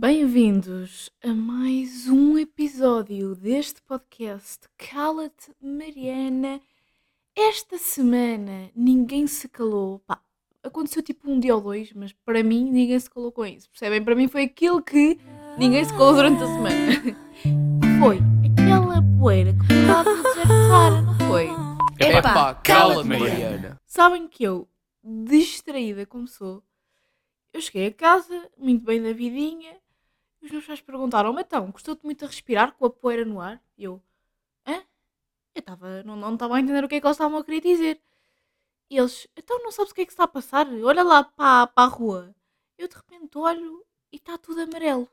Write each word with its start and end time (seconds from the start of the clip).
Bem-vindos 0.00 1.10
a 1.22 1.28
mais 1.34 2.08
um 2.08 2.38
episódio 2.38 3.34
deste 3.34 3.82
podcast 3.82 4.60
Cala-te 4.78 5.52
Mariana. 5.60 6.58
Esta 7.36 7.76
semana 7.76 8.70
ninguém 8.74 9.26
se 9.26 9.46
calou. 9.46 9.98
Pá, 9.98 10.18
aconteceu 10.62 11.02
tipo 11.02 11.30
um 11.30 11.38
dia 11.38 11.54
ou 11.54 11.60
dois, 11.60 11.92
mas 11.92 12.14
para 12.24 12.42
mim 12.42 12.70
ninguém 12.70 12.98
se 12.98 13.10
calou 13.10 13.30
com 13.30 13.44
isso. 13.44 13.68
Percebem? 13.68 14.02
Para 14.02 14.14
mim 14.14 14.26
foi 14.26 14.44
aquilo 14.44 14.82
que 14.82 15.18
ninguém 15.58 15.84
se 15.84 15.92
calou 15.92 16.14
durante 16.14 16.42
a 16.44 16.46
semana. 16.46 17.16
Foi 18.00 18.20
aquela 18.50 19.02
poeira 19.18 19.52
que 19.52 19.70
estava 19.70 20.10
a 20.10 20.22
desertar, 20.22 21.02
não 21.02 21.28
foi? 21.28 21.50
Epá, 21.98 22.54
cala-te, 22.54 23.06
Mariana. 23.06 23.78
Sabem 23.84 24.26
que 24.26 24.44
eu, 24.44 24.66
distraída 25.04 26.06
como 26.06 26.26
sou, 26.26 26.62
eu 27.52 27.60
cheguei 27.60 27.88
a 27.88 27.92
casa, 27.92 28.48
muito 28.56 28.84
bem 28.84 29.02
da 29.02 29.12
vidinha, 29.12 29.79
os 30.42 30.50
meus 30.50 30.66
pais 30.66 30.80
perguntaram: 30.80 31.32
"Mas 31.32 31.44
então, 31.44 31.70
custou-te 31.72 32.04
muito 32.04 32.24
a 32.24 32.28
respirar 32.28 32.72
com 32.72 32.86
a 32.86 32.90
poeira 32.90 33.24
no 33.24 33.40
ar? 33.40 33.62
E 33.76 33.84
eu: 33.84 34.02
Hã? 34.66 34.84
Eu 35.54 35.60
estava, 35.60 36.02
não 36.04 36.34
estava 36.34 36.56
a 36.56 36.60
entender 36.60 36.84
o 36.84 36.88
que 36.88 36.96
é 36.96 37.00
que 37.00 37.06
eles 37.06 37.16
estavam 37.16 37.38
a 37.38 37.44
querer 37.44 37.60
dizer. 37.60 38.00
E 38.90 38.98
eles: 38.98 39.28
Então 39.36 39.62
não 39.62 39.72
sabes 39.72 39.92
o 39.92 39.94
que 39.94 40.02
é 40.02 40.06
que 40.06 40.12
está 40.12 40.24
a 40.24 40.28
passar? 40.28 40.66
Olha 40.68 41.02
lá 41.02 41.24
para, 41.24 41.70
a 41.76 41.86
rua. 41.86 42.34
Eu 42.78 42.88
de 42.88 42.96
repente 42.96 43.38
olho 43.38 43.84
e 44.12 44.16
está 44.16 44.38
tudo 44.38 44.60
amarelo. 44.62 45.08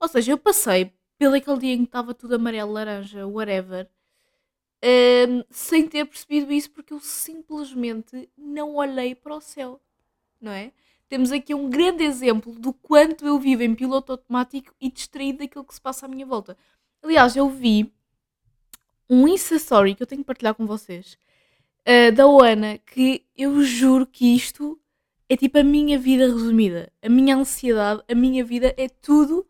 Ou 0.00 0.08
seja, 0.08 0.32
eu 0.32 0.38
passei 0.38 0.92
pelo 1.18 1.34
aquele 1.34 1.58
dia 1.58 1.74
em 1.74 1.78
que 1.78 1.84
estava 1.84 2.14
tudo 2.14 2.36
amarelo, 2.36 2.72
laranja, 2.72 3.26
whatever, 3.26 3.90
hum, 5.28 5.42
sem 5.50 5.88
ter 5.88 6.04
percebido 6.04 6.52
isso 6.52 6.70
porque 6.70 6.92
eu 6.92 7.00
simplesmente 7.00 8.30
não 8.36 8.76
olhei 8.76 9.14
para 9.14 9.34
o 9.34 9.40
céu, 9.40 9.80
não 10.40 10.52
é? 10.52 10.72
Temos 11.08 11.32
aqui 11.32 11.54
um 11.54 11.70
grande 11.70 12.04
exemplo 12.04 12.52
do 12.52 12.72
quanto 12.72 13.26
eu 13.26 13.38
vivo 13.38 13.62
em 13.62 13.74
piloto 13.74 14.12
automático 14.12 14.74
e 14.80 14.90
distraído 14.90 15.38
daquilo 15.38 15.64
que 15.64 15.74
se 15.74 15.80
passa 15.80 16.06
à 16.06 16.08
minha 16.08 16.26
volta. 16.26 16.56
Aliás, 17.02 17.34
eu 17.34 17.48
vi 17.48 17.92
um 19.08 19.26
Insta 19.26 19.54
Story 19.56 19.94
que 19.94 20.02
eu 20.02 20.06
tenho 20.06 20.20
que 20.20 20.26
partilhar 20.26 20.54
com 20.54 20.66
vocês 20.66 21.16
uh, 21.86 22.12
da 22.14 22.26
Oana 22.26 22.76
que 22.78 23.24
eu 23.34 23.62
juro 23.62 24.06
que 24.06 24.36
isto 24.36 24.78
é 25.28 25.36
tipo 25.36 25.58
a 25.58 25.62
minha 25.62 25.98
vida 25.98 26.26
resumida. 26.26 26.92
A 27.02 27.08
minha 27.08 27.36
ansiedade, 27.36 28.02
a 28.06 28.14
minha 28.14 28.44
vida 28.44 28.74
é 28.76 28.88
tudo 28.88 29.46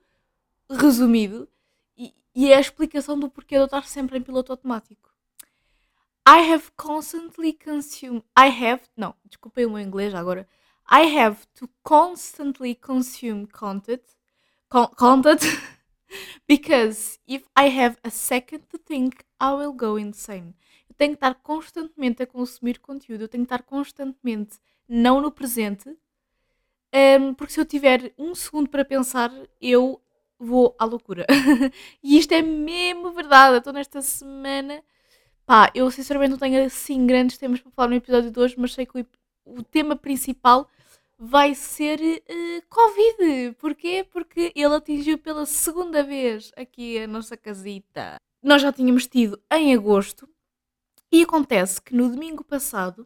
resumido 0.71 1.49
e, 1.97 2.15
e 2.35 2.53
é 2.53 2.57
a 2.57 2.61
explicação 2.61 3.19
do 3.19 3.29
porquê 3.29 3.57
de 3.57 3.63
eu 3.63 3.65
estar 3.65 3.87
sempre 3.87 4.19
em 4.19 4.23
piloto 4.23 4.53
automático. 4.53 5.09
I 6.29 6.53
have 6.53 6.71
constantly 6.77 7.53
consumed. 7.53 8.23
I 8.39 8.49
have. 8.49 8.83
Não, 8.97 9.15
desculpem 9.25 9.67
o 9.67 9.71
meu 9.71 9.81
inglês 9.81 10.15
agora. 10.15 10.47
I 10.91 11.03
have 11.19 11.47
to 11.57 11.69
constantly 11.83 12.75
consume 12.75 13.47
content, 13.47 14.03
con- 14.69 14.91
content 14.97 15.43
because 16.49 17.19
if 17.27 17.45
I 17.55 17.69
have 17.69 17.99
a 18.03 18.11
second 18.11 18.63
to 18.71 18.79
think, 18.79 19.25
I 19.41 19.53
will 19.53 19.73
go 19.73 19.99
insane. 19.99 20.55
Eu 20.89 20.95
tenho 20.97 21.13
que 21.13 21.17
estar 21.17 21.35
constantemente 21.35 22.23
a 22.23 22.27
consumir 22.27 22.79
conteúdo, 22.81 23.25
eu 23.25 23.29
tenho 23.29 23.45
que 23.45 23.53
estar 23.53 23.63
constantemente 23.63 24.59
não 24.89 25.21
no 25.21 25.31
presente, 25.31 25.95
um, 26.95 27.35
porque 27.35 27.53
se 27.53 27.61
eu 27.61 27.67
tiver 27.67 28.13
um 28.19 28.35
segundo 28.35 28.69
para 28.71 28.85
pensar, 28.85 29.31
eu 29.61 30.01
vou 30.39 30.75
à 30.79 30.85
loucura. 30.85 31.27
e 32.03 32.19
isto 32.19 32.33
é 32.33 32.43
mesmo 32.43 33.11
verdade. 33.13 33.55
Eu 33.55 33.59
estou 33.59 33.73
nesta 33.73 34.01
semana. 34.01 34.83
Pá, 35.47 35.71
eu 35.75 35.91
sinceramente 35.91 36.33
não 36.33 36.39
tenho 36.39 36.65
assim 36.65 37.07
grandes 37.07 37.39
temas 37.39 37.61
para 37.61 37.73
falar 37.73 37.89
no 37.89 37.97
episódio 37.97 38.31
de 38.31 38.41
hoje, 38.41 38.55
mas 38.59 38.75
sei 38.75 38.87
que 38.87 39.01
o, 39.01 39.07
o 39.57 39.63
tema 39.63 39.97
principal 39.97 40.69
vai 41.19 41.55
ser 41.55 42.01
uh, 42.01 42.63
Covid. 42.69 43.57
Porquê? 43.59 44.07
Porque 44.11 44.53
ele 44.55 44.75
atingiu 44.75 45.19
pela 45.19 45.47
segunda 45.47 46.03
vez 46.03 46.53
aqui 46.57 46.99
a 46.99 47.07
nossa 47.07 47.37
casita. 47.37 48.17
Nós 48.43 48.63
já 48.63 48.73
tínhamos 48.73 49.07
tido 49.07 49.41
em 49.53 49.75
agosto 49.75 50.29
e 51.11 51.23
acontece 51.23 51.83
que 51.83 51.95
no 51.95 52.09
domingo 52.09 52.45
passado 52.45 53.01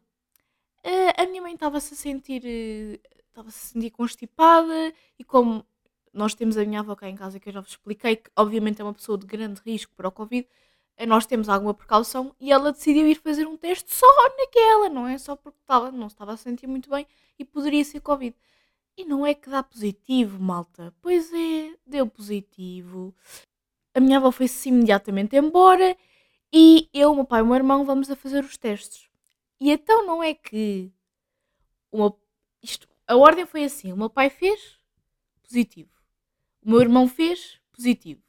uh, 0.85 1.23
a 1.23 1.27
minha 1.27 1.41
mãe 1.41 1.55
estava-se 1.55 1.95
a 1.95 1.97
sentir. 1.97 2.43
Uh, 2.45 3.13
estava-se 3.33 3.59
a 3.59 3.73
sentir 3.73 3.91
constipada 3.91 4.93
e 5.19 5.25
como 5.25 5.65
nós 6.13 6.35
temos 6.35 6.59
a 6.59 6.65
minha 6.65 6.81
avó 6.81 6.95
cá 6.95 7.09
em 7.09 7.17
casa 7.17 7.41
que 7.41 7.49
eu 7.49 7.53
já 7.53 7.61
vos 7.61 7.71
expliquei 7.71 8.17
que 8.17 8.31
obviamente 8.37 8.81
é 8.81 8.85
uma 8.85 8.93
pessoa 8.93 9.17
de 9.17 9.27
grande 9.27 9.61
risco 9.65 9.95
para 9.97 10.09
o 10.09 10.13
Covid, 10.13 10.47
nós 11.07 11.27
temos 11.27 11.49
alguma 11.49 11.75
precaução 11.75 12.35
e 12.41 12.53
ela 12.53 12.73
decidiu 12.73 13.07
ir 13.09 13.17
fazer 13.17 13.47
um 13.47 13.57
teste 13.57 13.93
só 13.93 14.07
naquela, 14.39 14.89
não 14.89 15.09
é? 15.09 15.19
Só 15.19 15.35
porque 15.35 15.59
estava, 15.61 15.91
não 15.91 16.07
estava 16.07 16.33
a 16.33 16.37
sentir 16.37 16.67
muito 16.67 16.91
bem 16.91 17.07
e 17.39 17.45
poderia 17.45 17.85
ser 17.85 18.01
Covid. 18.01 18.37
E 18.97 19.05
não 19.05 19.27
é 19.27 19.35
que 19.35 19.49
dá 19.49 19.63
positivo, 19.63 20.39
malta. 20.39 20.95
Pois 21.01 21.33
é, 21.33 21.75
deu 21.87 22.07
positivo. 22.07 23.15
A 23.95 24.01
minha 24.01 24.19
avó 24.19 24.31
foi-se 24.31 24.69
imediatamente 24.69 25.37
embora 25.37 25.97
e 26.53 26.89
eu, 26.93 27.15
meu 27.15 27.25
pai 27.25 27.41
e 27.41 27.43
o 27.43 27.47
meu 27.47 27.57
irmão 27.57 27.85
vamos 27.85 28.11
a 28.11 28.17
fazer 28.17 28.45
os 28.45 28.57
testes. 28.57 29.09
E 29.59 29.71
então 29.71 30.07
não 30.07 30.23
é 30.23 30.35
que 30.35 30.93
uma, 31.91 32.15
isto, 32.63 32.89
a 33.07 33.17
ordem 33.17 33.47
foi 33.47 33.65
assim: 33.65 33.93
o 33.93 33.97
meu 33.97 34.11
pai 34.11 34.29
fez 34.29 34.79
positivo, 35.43 35.91
o 36.63 36.71
meu 36.71 36.81
irmão 36.81 37.09
fez 37.09 37.61
positivo. 37.71 38.23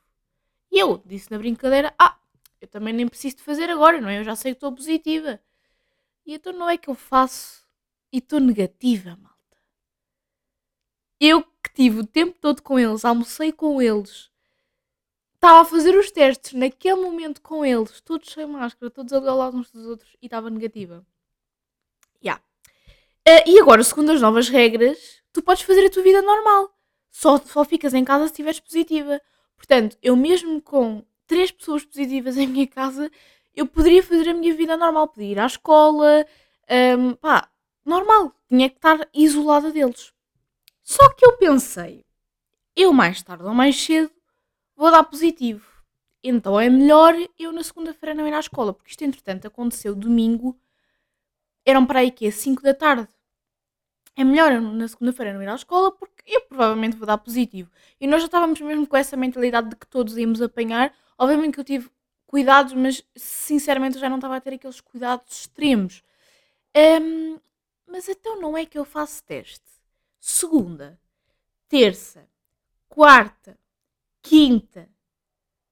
E 0.71 0.79
eu 0.79 1.01
disse 1.05 1.31
na 1.31 1.37
brincadeira: 1.37 1.93
Ah, 1.99 2.17
eu 2.63 2.67
também 2.67 2.93
nem 2.93 3.05
preciso 3.09 3.35
de 3.35 3.43
fazer 3.43 3.69
agora, 3.69 3.99
não 3.99 4.07
é? 4.07 4.19
Eu 4.19 4.23
já 4.23 4.37
sei 4.37 4.53
que 4.53 4.57
estou 4.57 4.71
positiva. 4.71 5.37
E 6.25 6.33
então 6.33 6.53
não 6.53 6.69
é 6.69 6.77
que 6.77 6.89
eu 6.89 6.95
faço 6.95 7.67
e 8.09 8.19
estou 8.19 8.39
negativa, 8.39 9.17
malta. 9.17 9.57
Eu 11.19 11.43
que 11.43 11.73
tive 11.73 11.99
o 11.99 12.07
tempo 12.07 12.37
todo 12.39 12.61
com 12.61 12.79
eles, 12.79 13.03
almocei 13.03 13.51
com 13.51 13.81
eles, 13.81 14.31
estava 15.35 15.59
a 15.59 15.65
fazer 15.65 15.93
os 15.97 16.09
testes 16.09 16.53
naquele 16.53 17.01
momento 17.01 17.41
com 17.41 17.65
eles, 17.65 17.99
todos 17.99 18.31
sem 18.31 18.45
máscara, 18.45 18.89
todos 18.89 19.11
lado 19.11 19.57
uns 19.57 19.69
dos 19.69 19.85
outros 19.85 20.15
e 20.21 20.27
estava 20.27 20.49
negativa. 20.49 21.05
Yeah. 22.23 22.41
Uh, 23.27 23.43
e 23.45 23.59
agora, 23.59 23.83
segundo 23.83 24.13
as 24.13 24.21
novas 24.21 24.47
regras, 24.47 25.21
tu 25.33 25.43
podes 25.43 25.63
fazer 25.63 25.85
a 25.85 25.89
tua 25.89 26.01
vida 26.01 26.21
normal. 26.21 26.73
Só, 27.11 27.37
só 27.39 27.65
ficas 27.65 27.93
em 27.93 28.05
casa 28.05 28.27
se 28.27 28.31
estiveres 28.31 28.61
positiva. 28.61 29.21
Portanto, 29.57 29.97
eu 30.01 30.15
mesmo 30.15 30.61
com 30.61 31.05
três 31.27 31.51
pessoas 31.51 31.85
positivas 31.85 32.37
em 32.37 32.47
minha 32.47 32.67
casa, 32.67 33.11
eu 33.55 33.67
poderia 33.67 34.03
fazer 34.03 34.29
a 34.29 34.33
minha 34.33 34.53
vida 34.55 34.75
normal. 34.77 35.07
Podia 35.07 35.31
ir 35.31 35.39
à 35.39 35.45
escola, 35.45 36.25
um, 36.97 37.13
pá, 37.15 37.49
normal. 37.85 38.33
Tinha 38.47 38.69
que 38.69 38.77
estar 38.77 39.07
isolada 39.13 39.71
deles. 39.71 40.13
Só 40.83 41.13
que 41.13 41.25
eu 41.25 41.37
pensei, 41.37 42.05
eu 42.75 42.91
mais 42.91 43.21
tarde 43.21 43.43
ou 43.43 43.53
mais 43.53 43.79
cedo 43.81 44.11
vou 44.75 44.91
dar 44.91 45.03
positivo. 45.03 45.65
Então 46.23 46.59
é 46.59 46.69
melhor 46.69 47.15
eu 47.37 47.51
na 47.51 47.63
segunda-feira 47.63 48.15
não 48.15 48.27
ir 48.27 48.33
à 48.33 48.39
escola, 48.39 48.73
porque 48.73 48.91
isto 48.91 49.03
entretanto 49.03 49.47
aconteceu 49.47 49.93
domingo, 49.93 50.57
eram 51.65 51.85
para 51.85 51.99
aí 51.99 52.11
que 52.11 52.29
5 52.31 52.61
da 52.61 52.73
tarde. 52.73 53.07
É 54.15 54.23
melhor 54.23 54.51
eu 54.51 54.61
na 54.61 54.87
segunda-feira 54.87 55.33
não 55.33 55.41
ir 55.41 55.49
à 55.49 55.55
escola 55.55 55.91
porque 55.91 56.23
eu 56.25 56.41
provavelmente 56.41 56.95
vou 56.95 57.07
dar 57.07 57.17
positivo. 57.17 57.69
E 57.99 58.07
nós 58.07 58.21
já 58.21 58.27
estávamos 58.27 58.59
mesmo 58.61 58.87
com 58.87 58.95
essa 58.95 59.17
mentalidade 59.17 59.69
de 59.69 59.75
que 59.75 59.87
todos 59.87 60.17
íamos 60.17 60.41
apanhar. 60.41 60.93
Obviamente 61.23 61.53
que 61.53 61.59
eu 61.59 61.63
tive 61.63 61.89
cuidados, 62.27 62.73
mas 62.73 63.03
sinceramente 63.15 63.95
eu 63.95 64.01
já 64.01 64.09
não 64.09 64.17
estava 64.17 64.35
a 64.35 64.41
ter 64.41 64.55
aqueles 64.55 64.81
cuidados 64.81 65.41
extremos. 65.41 66.03
Um, 66.75 67.39
mas 67.87 68.09
então 68.09 68.41
não 68.41 68.57
é 68.57 68.65
que 68.65 68.77
eu 68.77 68.83
faço 68.83 69.23
teste 69.23 69.63
segunda, 70.19 70.99
terça, 71.67 72.27
quarta, 72.89 73.57
quinta 74.21 74.89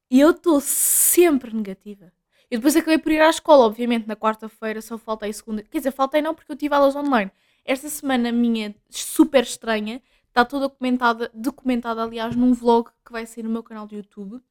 e 0.09 0.19
eu 0.19 0.31
estou 0.31 0.59
sempre 0.61 1.53
negativa. 1.53 2.11
E 2.49 2.57
depois 2.57 2.75
acabei 2.75 2.97
por 2.97 3.11
ir 3.11 3.21
à 3.21 3.29
escola, 3.29 3.65
obviamente, 3.65 4.07
na 4.07 4.15
quarta-feira, 4.15 4.81
só 4.81 4.97
faltei 4.97 5.31
segunda. 5.31 5.63
Quer 5.63 5.77
dizer, 5.77 5.91
faltei 5.91 6.21
não 6.21 6.35
porque 6.35 6.51
eu 6.51 6.55
tive 6.55 6.75
aulas 6.75 6.95
online. 6.95 7.31
Esta 7.63 7.89
semana 7.89 8.31
minha 8.31 8.75
super 8.89 9.43
estranha 9.43 10.01
está 10.27 10.45
toda 10.45 10.67
documentada, 10.67 11.29
documentada, 11.33 12.03
aliás, 12.03 12.35
num 12.35 12.53
vlog 12.53 12.89
que 13.05 13.11
vai 13.11 13.25
sair 13.25 13.43
no 13.43 13.49
meu 13.49 13.63
canal 13.63 13.87
do 13.87 13.95
YouTube. 13.95 14.41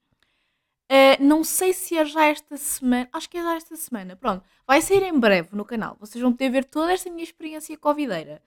Uh, 0.90 1.22
não 1.22 1.44
sei 1.44 1.72
se 1.72 1.96
é 1.96 2.04
já 2.04 2.24
esta 2.24 2.56
semana, 2.56 3.08
acho 3.12 3.30
que 3.30 3.38
é 3.38 3.42
já 3.42 3.54
esta 3.54 3.76
semana. 3.76 4.16
Pronto, 4.16 4.42
vai 4.66 4.82
sair 4.82 5.04
em 5.04 5.16
breve 5.16 5.54
no 5.54 5.64
canal. 5.64 5.96
Vocês 6.00 6.20
vão 6.20 6.32
poder 6.32 6.50
ver 6.50 6.64
toda 6.64 6.92
esta 6.92 7.08
minha 7.08 7.22
experiência 7.22 7.78
covideira 7.78 8.42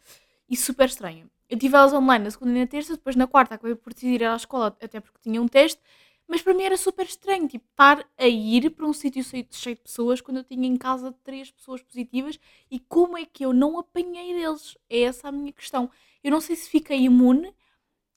e 0.49 0.57
super 0.57 0.87
estranha. 0.89 1.25
Eu 1.49 1.57
tive 1.57 1.77
aulas 1.77 1.93
online 1.93 2.25
na 2.25 2.31
segunda 2.31 2.51
e 2.51 2.59
na 2.59 2.67
terça, 2.67 2.97
depois 2.97 3.15
na 3.15 3.27
quarta 3.27 3.55
acabei 3.55 3.75
por 3.75 3.93
decidir 3.93 4.21
ir 4.21 4.25
à 4.25 4.35
escola, 4.35 4.75
até 4.81 4.99
porque 4.99 5.19
tinha 5.21 5.41
um 5.41 5.47
teste, 5.47 5.79
mas 6.27 6.41
para 6.41 6.53
mim 6.53 6.63
era 6.63 6.75
super 6.75 7.05
estranho, 7.05 7.47
tipo, 7.47 7.65
estar 7.69 8.05
a 8.17 8.27
ir 8.27 8.71
para 8.71 8.85
um 8.85 8.91
sítio 8.91 9.23
cheio 9.23 9.75
de 9.75 9.81
pessoas 9.81 10.19
quando 10.19 10.37
eu 10.37 10.43
tinha 10.43 10.67
em 10.67 10.75
casa 10.75 11.15
três 11.23 11.49
pessoas 11.49 11.81
positivas 11.81 12.37
e 12.69 12.77
como 12.77 13.17
é 13.17 13.25
que 13.25 13.45
eu 13.45 13.53
não 13.53 13.79
apanhei 13.79 14.33
deles? 14.33 14.77
É 14.89 15.01
essa 15.03 15.29
a 15.29 15.31
minha 15.31 15.53
questão. 15.53 15.89
Eu 16.21 16.31
não 16.31 16.41
sei 16.41 16.57
se 16.57 16.69
fiquei 16.69 16.99
imune 17.03 17.53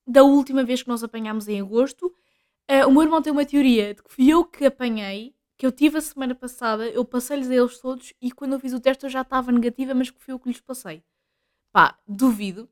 da 0.06 0.22
última 0.24 0.64
vez 0.64 0.82
que 0.82 0.88
nós 0.88 1.04
apanhámos 1.04 1.46
em 1.46 1.60
agosto. 1.60 2.12
Uh, 2.70 2.88
o 2.88 2.90
meu 2.92 3.02
irmão 3.02 3.22
tem 3.22 3.32
uma 3.32 3.46
teoria 3.46 3.94
de 3.94 4.02
que 4.02 4.12
fui 4.12 4.28
eu 4.28 4.44
que 4.44 4.64
apanhei, 4.66 5.34
que 5.56 5.64
eu 5.64 5.70
tive 5.72 5.98
a 5.98 6.00
semana 6.00 6.34
passada, 6.34 6.88
eu 6.88 7.04
passei-lhes 7.04 7.48
a 7.50 7.54
eles 7.54 7.78
todos 7.80 8.12
e 8.20 8.32
quando 8.32 8.54
eu 8.54 8.60
fiz 8.60 8.72
o 8.72 8.80
teste 8.80 9.04
eu 9.04 9.10
já 9.10 9.20
estava 9.22 9.52
negativa, 9.52 9.94
mas 9.94 10.10
que 10.10 10.20
fui 10.20 10.34
eu 10.34 10.38
que 10.38 10.48
lhes 10.48 10.60
passei. 10.60 11.02
Pá, 11.72 11.98
duvido. 12.08 12.68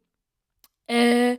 Uh, 0.91 1.39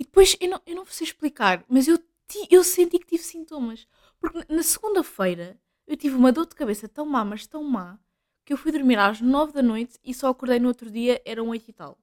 E 0.00 0.04
depois, 0.04 0.36
eu 0.40 0.50
não, 0.50 0.62
eu 0.66 0.76
não 0.76 0.86
sei 0.86 1.06
explicar, 1.06 1.64
mas 1.68 1.88
eu, 1.88 1.98
ti- 2.28 2.48
eu 2.50 2.64
senti 2.64 2.98
que 2.98 3.06
tive 3.06 3.22
sintomas. 3.24 3.86
Porque 4.20 4.44
na- 4.52 4.62
segunda-feira 4.64 5.60
eu 5.86 5.96
tive 5.96 6.16
uma 6.16 6.32
dor 6.32 6.46
de 6.46 6.56
cabeça 6.56 6.88
tão 6.88 7.06
má, 7.06 7.24
mas 7.24 7.46
tão 7.46 7.64
má, 7.64 7.98
que 8.44 8.52
eu 8.52 8.58
fui 8.58 8.72
dormir 8.72 8.98
às 8.98 9.20
9 9.22 9.52
da 9.54 9.62
noite 9.62 9.98
e 10.04 10.14
só 10.14 10.28
acordei 10.28 10.58
no 10.60 10.68
outro 10.68 10.90
dia, 10.90 11.22
eram 11.26 11.48
8 11.50 11.70
e 11.70 11.74
tal. 11.74 11.98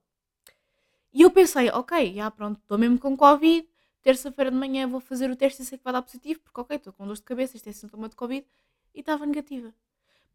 E 1.13 1.21
eu 1.21 1.31
pensei, 1.31 1.69
ok, 1.69 2.13
já 2.13 2.29
pronto, 2.31 2.59
estou 2.61 2.77
mesmo 2.77 2.99
com 2.99 3.17
Covid, 3.17 3.67
terça-feira 4.07 4.49
de 4.49 4.55
manhã 4.55 4.87
vou 4.87 5.01
fazer 5.01 5.29
o 5.29 5.35
teste 5.35 5.61
e 5.61 5.65
sei 5.65 5.77
que 5.77 5.83
vai 5.83 5.91
dar 5.91 6.01
positivo, 6.01 6.39
porque 6.39 6.61
ok, 6.61 6.77
estou 6.77 6.93
com 6.93 7.05
dor 7.05 7.15
de 7.15 7.23
cabeça, 7.23 7.57
isto 7.57 7.67
é 7.67 7.73
sintoma 7.73 8.07
de 8.07 8.15
Covid, 8.15 8.47
e 8.95 9.01
estava 9.01 9.25
negativa. 9.25 9.73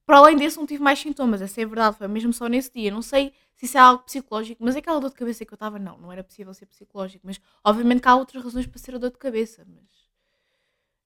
Para 0.05 0.19
além 0.19 0.37
desse, 0.37 0.59
não 0.59 0.67
tive 0.67 0.83
mais 0.83 0.99
sintomas, 0.99 1.41
essa 1.41 1.59
é 1.59 1.65
verdade, 1.65 1.97
foi 1.97 2.07
mesmo 2.07 2.35
só 2.35 2.49
nesse 2.49 2.71
dia. 2.71 2.91
Não 2.91 3.01
sei 3.01 3.33
se 3.55 3.65
isso 3.65 3.79
é 3.79 3.81
algo 3.81 4.03
psicológico, 4.03 4.63
mas 4.63 4.77
aquela 4.77 5.01
dor 5.01 5.09
de 5.09 5.17
cabeça 5.17 5.47
que 5.47 5.55
eu 5.55 5.57
estava, 5.57 5.79
não, 5.79 5.97
não 5.97 6.13
era 6.13 6.23
possível 6.23 6.53
ser 6.53 6.67
psicológico. 6.67 7.27
Mas 7.27 7.41
obviamente 7.65 8.03
que 8.03 8.09
há 8.09 8.15
outras 8.15 8.45
razões 8.45 8.67
para 8.67 8.79
ser 8.79 8.95
a 8.95 8.99
dor 8.99 9.11
de 9.11 9.17
cabeça, 9.17 9.65
mas 9.67 9.89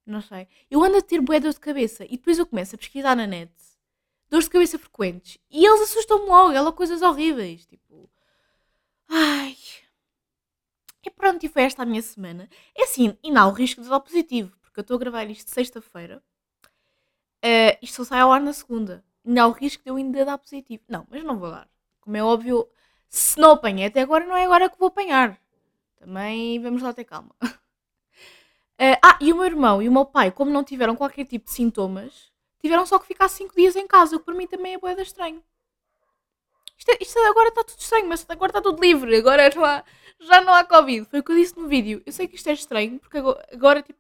não 0.05 0.21
sei. 0.21 0.49
Eu 0.69 0.83
ando 0.83 0.97
a 0.97 1.03
ter 1.03 1.21
bué 1.21 1.39
dor 1.39 1.53
de 1.53 1.61
cabeça 1.61 2.05
e 2.07 2.17
depois 2.17 2.37
eu 2.37 2.47
começo 2.47 2.75
a 2.75 2.79
pesquisar 2.79 3.15
na 3.15 3.29
net 3.29 3.53
dores 4.29 4.47
de 4.47 4.51
cabeça 4.51 4.77
frequentes 4.77 5.39
e 5.49 5.65
eles 5.65 5.83
assustam-me 5.83 6.27
logo, 6.27 6.51
ela 6.51 6.73
coisas 6.73 7.01
horríveis, 7.01 7.65
tipo, 7.65 8.11
ai. 9.09 9.57
E 11.07 11.11
pronto, 11.11 11.47
e 11.47 11.49
foi 11.49 11.63
esta 11.63 11.85
a 11.85 11.87
minha 11.87 12.03
semana. 12.03 12.49
É 12.77 12.83
assim, 12.83 13.17
e 13.23 13.31
não 13.31 13.43
há 13.43 13.47
o 13.47 13.53
risco 13.53 13.81
de 13.81 13.89
dar 13.89 14.01
positivo, 14.01 14.51
porque 14.61 14.81
eu 14.81 14.83
estou 14.83 14.97
a 14.97 14.99
gravar 14.99 15.31
isto 15.31 15.49
sexta-feira. 15.49 16.21
Uh, 17.45 17.79
isto 17.81 17.97
só 17.97 18.05
sai 18.05 18.21
ao 18.21 18.33
ar 18.33 18.41
na 18.41 18.53
segunda. 18.53 19.05
Ainda 19.25 19.43
há 19.43 19.47
o 19.47 19.53
risco 19.53 19.85
de 19.85 19.91
eu 19.91 19.97
ainda 19.97 20.25
dar 20.25 20.37
positivo. 20.37 20.83
Não, 20.89 21.07
mas 21.09 21.23
não 21.23 21.39
vou 21.39 21.49
dar. 21.51 21.69
Como 22.01 22.17
é 22.17 22.25
óbvio, 22.25 22.69
se 23.09 23.39
não 23.39 23.53
apanhei 23.53 23.87
até 23.87 24.01
agora, 24.01 24.27
não 24.27 24.37
é 24.37 24.45
agora 24.45 24.69
que 24.69 24.79
vou 24.79 24.89
apanhar. 24.89 25.41
Também 25.97 26.61
vamos 26.61 26.83
lá 26.83 26.93
ter 26.93 27.05
calma. 27.05 27.37
Uh, 27.41 28.99
ah, 29.03 29.17
e 29.21 29.33
o 29.33 29.37
meu 29.37 29.45
irmão 29.45 29.81
e 29.81 29.89
o 29.89 29.93
meu 29.93 30.05
pai, 30.05 30.33
como 30.33 30.51
não 30.51 30.65
tiveram 30.65 30.97
qualquer 30.97 31.25
tipo 31.25 31.45
de 31.47 31.53
sintomas, 31.53 32.33
tiveram 32.61 32.85
só 32.85 32.99
que 32.99 33.07
ficar 33.07 33.29
5 33.29 33.55
dias 33.55 33.77
em 33.77 33.87
casa, 33.87 34.17
o 34.17 34.19
que 34.19 34.25
para 34.25 34.35
mim 34.35 34.47
também 34.49 34.75
é 34.75 34.79
boeda 34.79 35.03
estranho. 35.03 35.41
Isto, 36.79 36.91
é- 36.91 36.99
isto 37.01 37.19
agora 37.21 37.49
está 37.49 37.65
tudo 37.65 37.79
estranho, 37.81 38.07
mas 38.09 38.25
agora 38.29 38.51
está 38.51 38.61
tudo 38.63 38.81
livre, 38.81 39.17
agora 39.17 39.51
não 39.55 39.65
há- 39.65 39.85
já 40.21 40.41
não 40.41 40.53
há 40.55 40.65
Covid. 40.65 41.07
Foi 41.09 41.21
o 41.21 41.23
que 41.23 41.33
eu 41.33 41.37
disse 41.37 41.57
no 41.59 41.69
vídeo. 41.69 42.03
Eu 42.05 42.13
sei 42.13 42.27
que 42.27 42.37
isto 42.37 42.49
é 42.49 42.53
estranho, 42.53 42.99
porque 42.99 43.19
agora, 43.53 43.83
tipo, 43.83 43.99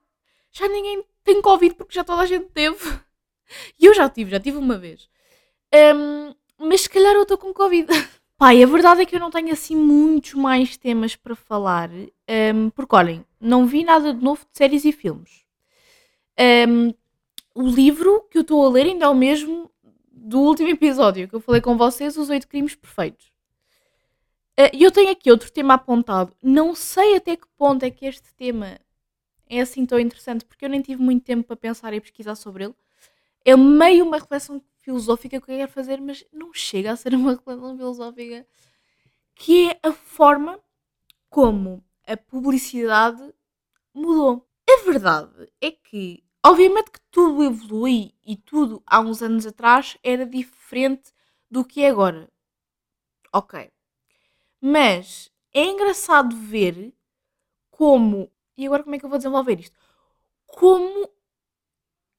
já 0.52 0.68
ninguém 0.68 1.04
tem 1.24 1.42
Covid 1.42 1.74
porque 1.74 1.94
já 1.94 2.04
toda 2.04 2.22
a 2.22 2.26
gente 2.26 2.46
teve. 2.46 2.78
E 3.78 3.86
eu 3.86 3.94
já 3.94 4.08
tive, 4.10 4.32
já 4.32 4.40
tive 4.40 4.56
uma 4.56 4.76
vez. 4.76 5.08
Ahm, 5.72 6.34
mas 6.58 6.80
se 6.80 6.90
calhar 6.90 7.14
eu 7.14 7.22
estou 7.22 7.38
com 7.38 7.54
Covid. 7.54 7.86
Pai, 8.36 8.60
a 8.60 8.66
verdade 8.66 9.02
é 9.02 9.06
que 9.06 9.14
eu 9.14 9.20
não 9.20 9.30
tenho 9.30 9.52
assim 9.52 9.76
muitos 9.76 10.34
mais 10.34 10.76
temas 10.76 11.14
para 11.14 11.36
falar. 11.36 11.88
ahm, 12.28 12.70
porque 12.74 12.96
olhem, 12.96 13.24
não 13.40 13.64
vi 13.64 13.84
nada 13.84 14.12
de 14.12 14.20
novo 14.20 14.40
de 14.50 14.58
séries 14.58 14.84
e 14.84 14.90
filmes. 14.90 15.44
Ahm, 16.36 16.92
o 17.54 17.68
livro 17.68 18.26
que 18.30 18.38
eu 18.38 18.42
estou 18.42 18.66
a 18.66 18.68
ler 18.68 18.86
ainda 18.86 19.06
é 19.06 19.08
o 19.08 19.14
mesmo 19.14 19.70
do 20.10 20.40
último 20.40 20.68
episódio 20.70 21.28
que 21.28 21.34
eu 21.36 21.40
falei 21.40 21.60
com 21.60 21.76
vocês, 21.76 22.16
Os 22.16 22.28
Oito 22.30 22.48
Crimes 22.48 22.74
Perfeitos. 22.74 23.32
E 24.58 24.82
eu 24.82 24.90
tenho 24.90 25.10
aqui 25.10 25.30
outro 25.30 25.52
tema 25.52 25.74
apontado. 25.74 26.34
Não 26.42 26.74
sei 26.74 27.16
até 27.16 27.36
que 27.36 27.46
ponto 27.58 27.82
é 27.84 27.90
que 27.90 28.06
este 28.06 28.32
tema 28.34 28.78
é 29.48 29.60
assim 29.60 29.84
tão 29.84 29.98
interessante, 30.00 30.46
porque 30.46 30.64
eu 30.64 30.68
nem 30.70 30.80
tive 30.80 31.02
muito 31.02 31.24
tempo 31.24 31.46
para 31.46 31.56
pensar 31.56 31.92
e 31.92 32.00
pesquisar 32.00 32.34
sobre 32.36 32.64
ele. 32.64 32.74
É 33.44 33.56
meio 33.56 34.04
uma 34.04 34.18
reflexão 34.18 34.62
filosófica 34.78 35.40
que 35.40 35.52
eu 35.52 35.56
quero 35.58 35.70
fazer, 35.70 36.00
mas 36.00 36.24
não 36.32 36.54
chega 36.54 36.92
a 36.92 36.96
ser 36.96 37.14
uma 37.14 37.32
reflexão 37.36 37.76
filosófica, 37.76 38.46
que 39.34 39.70
é 39.70 39.80
a 39.82 39.92
forma 39.92 40.58
como 41.28 41.84
a 42.06 42.16
publicidade 42.16 43.34
mudou. 43.94 44.48
A 44.68 44.84
verdade 44.84 45.52
é 45.60 45.70
que, 45.70 46.24
obviamente 46.44 46.90
que 46.90 47.00
tudo 47.10 47.44
evolui 47.44 48.14
e 48.24 48.36
tudo 48.36 48.82
há 48.86 49.00
uns 49.00 49.22
anos 49.22 49.46
atrás 49.46 49.98
era 50.02 50.24
diferente 50.26 51.12
do 51.50 51.64
que 51.64 51.82
é 51.82 51.90
agora. 51.90 52.28
Ok. 53.32 53.75
Mas 54.68 55.30
é 55.54 55.64
engraçado 55.64 56.34
ver 56.36 56.92
como. 57.70 58.28
E 58.56 58.66
agora 58.66 58.82
como 58.82 58.96
é 58.96 58.98
que 58.98 59.04
eu 59.04 59.08
vou 59.08 59.16
desenvolver 59.16 59.60
isto? 59.60 59.78
Como 60.44 61.08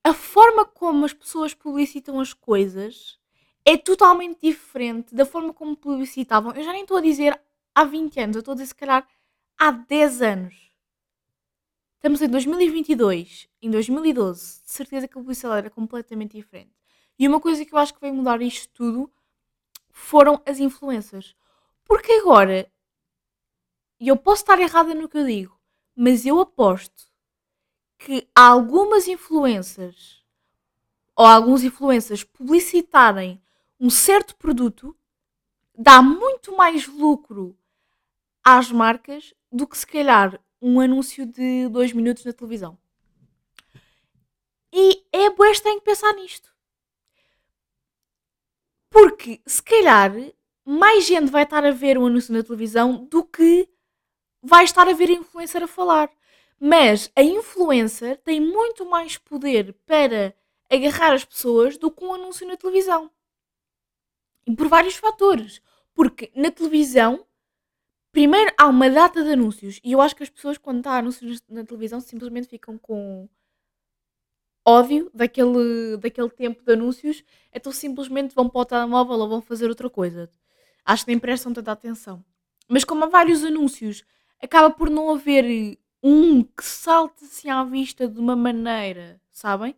a 0.01 0.13
forma 0.13 0.63
como 0.63 1.03
as 1.03 1.11
pessoas 1.11 1.53
publicitam 1.53 2.21
as 2.21 2.33
coisas 2.33 3.19
é 3.65 3.75
totalmente 3.75 4.39
diferente 4.41 5.13
da 5.13 5.25
forma 5.25 5.53
como 5.53 5.75
publicitavam. 5.75 6.53
Eu 6.53 6.63
já 6.63 6.71
nem 6.71 6.83
estou 6.83 6.95
a 6.95 7.01
dizer 7.01 7.37
há 7.75 7.83
20 7.83 8.17
anos, 8.21 8.35
eu 8.37 8.39
estou 8.39 8.53
a 8.53 8.55
dizer 8.55 8.67
se 8.67 8.75
calhar 8.75 9.05
há 9.57 9.71
10 9.71 10.21
anos. 10.21 10.71
Estamos 11.95 12.21
em 12.21 12.29
2022, 12.29 13.49
em 13.61 13.69
2012, 13.69 14.63
de 14.63 14.71
certeza 14.71 15.05
que 15.05 15.17
a 15.17 15.21
publicidade 15.21 15.57
era 15.57 15.69
completamente 15.69 16.37
diferente. 16.37 16.71
E 17.19 17.27
uma 17.27 17.41
coisa 17.41 17.65
que 17.65 17.73
eu 17.73 17.77
acho 17.77 17.93
que 17.93 17.99
veio 17.99 18.13
mudar 18.13 18.41
isto 18.41 18.69
tudo 18.73 19.11
foram 19.91 20.41
as 20.45 20.61
influências. 20.61 21.35
Porque 21.87 22.11
agora, 22.11 22.69
e 23.99 24.07
eu 24.09 24.17
posso 24.17 24.41
estar 24.43 24.59
errada 24.59 24.93
no 24.93 25.07
que 25.07 25.17
eu 25.17 25.25
digo, 25.25 25.59
mas 25.95 26.25
eu 26.25 26.39
aposto 26.39 27.07
que 27.97 28.27
algumas 28.35 29.07
influências 29.07 30.23
ou 31.15 31.25
alguns 31.25 31.63
influencers 31.63 32.23
publicitarem 32.23 33.41
um 33.79 33.89
certo 33.89 34.35
produto 34.35 34.95
dá 35.75 36.01
muito 36.01 36.55
mais 36.55 36.87
lucro 36.87 37.57
às 38.43 38.71
marcas 38.71 39.33
do 39.51 39.67
que 39.67 39.77
se 39.77 39.87
calhar 39.87 40.39
um 40.61 40.79
anúncio 40.79 41.25
de 41.25 41.67
dois 41.69 41.93
minutos 41.93 42.25
na 42.25 42.33
televisão. 42.33 42.77
E 44.71 45.03
é 45.11 45.29
bué 45.29 45.51
estranho 45.51 45.81
pensar 45.81 46.13
nisto. 46.13 46.53
Porque 48.89 49.41
se 49.45 49.61
calhar 49.61 50.11
mais 50.69 51.05
gente 51.05 51.31
vai 51.31 51.43
estar 51.43 51.65
a 51.65 51.71
ver 51.71 51.97
um 51.97 52.05
anúncio 52.05 52.33
na 52.33 52.43
televisão 52.43 53.05
do 53.05 53.23
que 53.23 53.69
vai 54.43 54.65
estar 54.65 54.85
a 54.85 54.93
ver 54.93 55.09
a 55.09 55.13
influencer 55.13 55.63
a 55.63 55.67
falar. 55.67 56.11
Mas 56.59 57.09
a 57.15 57.23
influencer 57.23 58.17
tem 58.17 58.41
muito 58.41 58.85
mais 58.85 59.17
poder 59.17 59.73
para 59.85 60.35
agarrar 60.69 61.13
as 61.13 61.23
pessoas 61.23 61.77
do 61.77 61.89
que 61.89 62.03
um 62.03 62.13
anúncio 62.13 62.45
na 62.45 62.57
televisão. 62.57 63.09
E 64.45 64.53
por 64.53 64.67
vários 64.67 64.95
fatores. 64.95 65.61
Porque 65.93 66.31
na 66.35 66.51
televisão, 66.51 67.25
primeiro 68.11 68.51
há 68.57 68.67
uma 68.67 68.89
data 68.89 69.23
de 69.23 69.31
anúncios. 69.31 69.79
E 69.81 69.93
eu 69.93 70.01
acho 70.01 70.17
que 70.17 70.23
as 70.23 70.29
pessoas, 70.29 70.57
quando 70.57 70.85
há 70.87 70.97
anúncios 70.97 71.41
na 71.47 71.63
televisão, 71.63 72.01
simplesmente 72.01 72.49
ficam 72.49 72.77
com 72.77 73.29
ódio 74.65 75.09
daquele, 75.13 75.95
daquele 75.97 76.29
tempo 76.29 76.61
de 76.61 76.73
anúncios. 76.73 77.23
Então 77.53 77.71
simplesmente 77.71 78.35
vão 78.35 78.49
para 78.49 78.61
o 78.61 78.65
telemóvel 78.65 79.17
ou 79.17 79.29
vão 79.29 79.41
fazer 79.41 79.69
outra 79.69 79.89
coisa. 79.89 80.29
Acho 80.87 81.05
que 81.05 81.11
nem 81.11 81.19
prestam 81.19 81.53
tanta 81.53 81.71
atenção. 81.71 82.23
Mas 82.67 82.83
como 82.83 83.03
há 83.03 83.07
vários 83.07 83.43
anúncios, 83.43 84.03
acaba 84.41 84.69
por 84.69 84.89
não 84.89 85.11
haver 85.11 85.77
um 86.01 86.41
que 86.43 86.63
salte 86.63 87.25
assim 87.25 87.49
à 87.49 87.63
vista 87.63 88.07
de 88.07 88.19
uma 88.19 88.35
maneira, 88.35 89.21
sabem? 89.29 89.75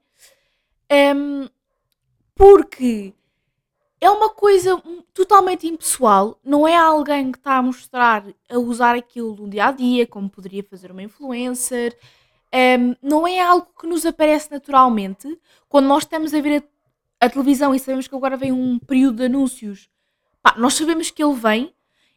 Hum, 0.92 1.50
porque 2.36 3.14
é 4.00 4.10
uma 4.10 4.30
coisa 4.30 4.82
totalmente 5.14 5.68
impessoal, 5.68 6.40
não 6.44 6.68
é 6.68 6.76
alguém 6.76 7.32
que 7.32 7.40
está 7.40 7.58
a 7.58 7.62
mostrar 7.62 8.26
a 8.50 8.60
usar 8.60 8.96
aquilo 8.96 9.36
no 9.36 9.50
dia 9.50 9.66
a 9.66 9.72
dia, 9.72 10.08
como 10.08 10.30
poderia 10.30 10.64
fazer 10.64 10.92
uma 10.92 11.04
influencer, 11.04 11.98
Hum, 12.52 12.96
não 13.02 13.28
é 13.28 13.40
algo 13.40 13.68
que 13.80 13.86
nos 13.86 14.06
aparece 14.06 14.50
naturalmente 14.50 15.40
quando 15.68 15.86
nós 15.86 16.04
estamos 16.04 16.34
a 16.34 16.42
ver 16.42 16.64
a, 17.22 17.26
a 17.26 17.30
televisão 17.30 17.76
e 17.76 17.80
sabemos 17.80 18.08
que 18.08 18.16
agora 18.16 18.36
vem 18.36 18.52
um 18.52 18.80
período 18.80 19.18
de 19.18 19.26
anúncios. 19.26 19.88
Pá, 20.42 20.56
nós 20.58 20.74
sabemos 20.74 21.12
que 21.12 21.24
ele 21.24 21.36
vem, 21.36 21.74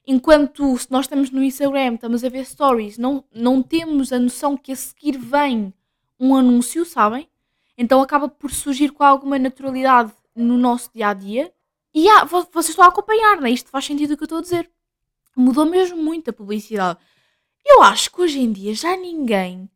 enquanto 0.06 0.76
se 0.78 0.90
nós 0.90 1.06
estamos 1.06 1.30
no 1.30 1.42
Instagram, 1.42 1.94
estamos 1.94 2.24
a 2.24 2.28
ver 2.28 2.44
stories, 2.44 2.98
não, 2.98 3.24
não 3.34 3.62
temos 3.62 4.12
a 4.12 4.18
noção 4.18 4.56
que 4.56 4.72
a 4.72 4.76
seguir 4.76 5.18
vem 5.18 5.72
um 6.18 6.34
anúncio, 6.36 6.84
sabem? 6.84 7.28
Então 7.76 8.00
acaba 8.00 8.28
por 8.28 8.50
surgir 8.52 8.90
com 8.92 9.02
alguma 9.02 9.38
naturalidade 9.38 10.12
no 10.36 10.56
nosso 10.56 10.90
dia 10.94 11.08
a 11.08 11.14
dia. 11.14 11.52
E 11.94 12.08
ah, 12.08 12.24
vo- 12.24 12.46
vocês 12.52 12.70
estão 12.70 12.84
a 12.84 12.88
acompanhar, 12.88 13.36
não 13.40 13.46
é? 13.46 13.50
Isto 13.50 13.70
faz 13.70 13.84
sentido 13.84 14.12
o 14.12 14.16
que 14.16 14.22
eu 14.22 14.26
estou 14.26 14.38
a 14.38 14.42
dizer. 14.42 14.70
Mudou 15.36 15.66
mesmo 15.66 15.96
muito 16.00 16.30
a 16.30 16.32
publicidade. 16.32 16.98
Eu 17.64 17.82
acho 17.82 18.10
que 18.12 18.20
hoje 18.20 18.38
em 18.40 18.52
dia 18.52 18.74
já 18.74 18.96
ninguém 18.96 19.68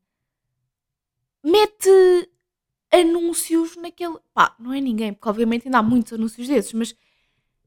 mete 1.43 1.91
anúncios 2.93 3.77
naquele. 3.77 4.17
Pá, 4.33 4.55
não 4.59 4.73
é 4.73 4.81
ninguém, 4.81 5.13
porque 5.13 5.29
obviamente 5.29 5.67
ainda 5.67 5.79
há 5.79 5.83
muitos 5.83 6.13
anúncios 6.13 6.47
desses, 6.49 6.73
mas 6.73 6.95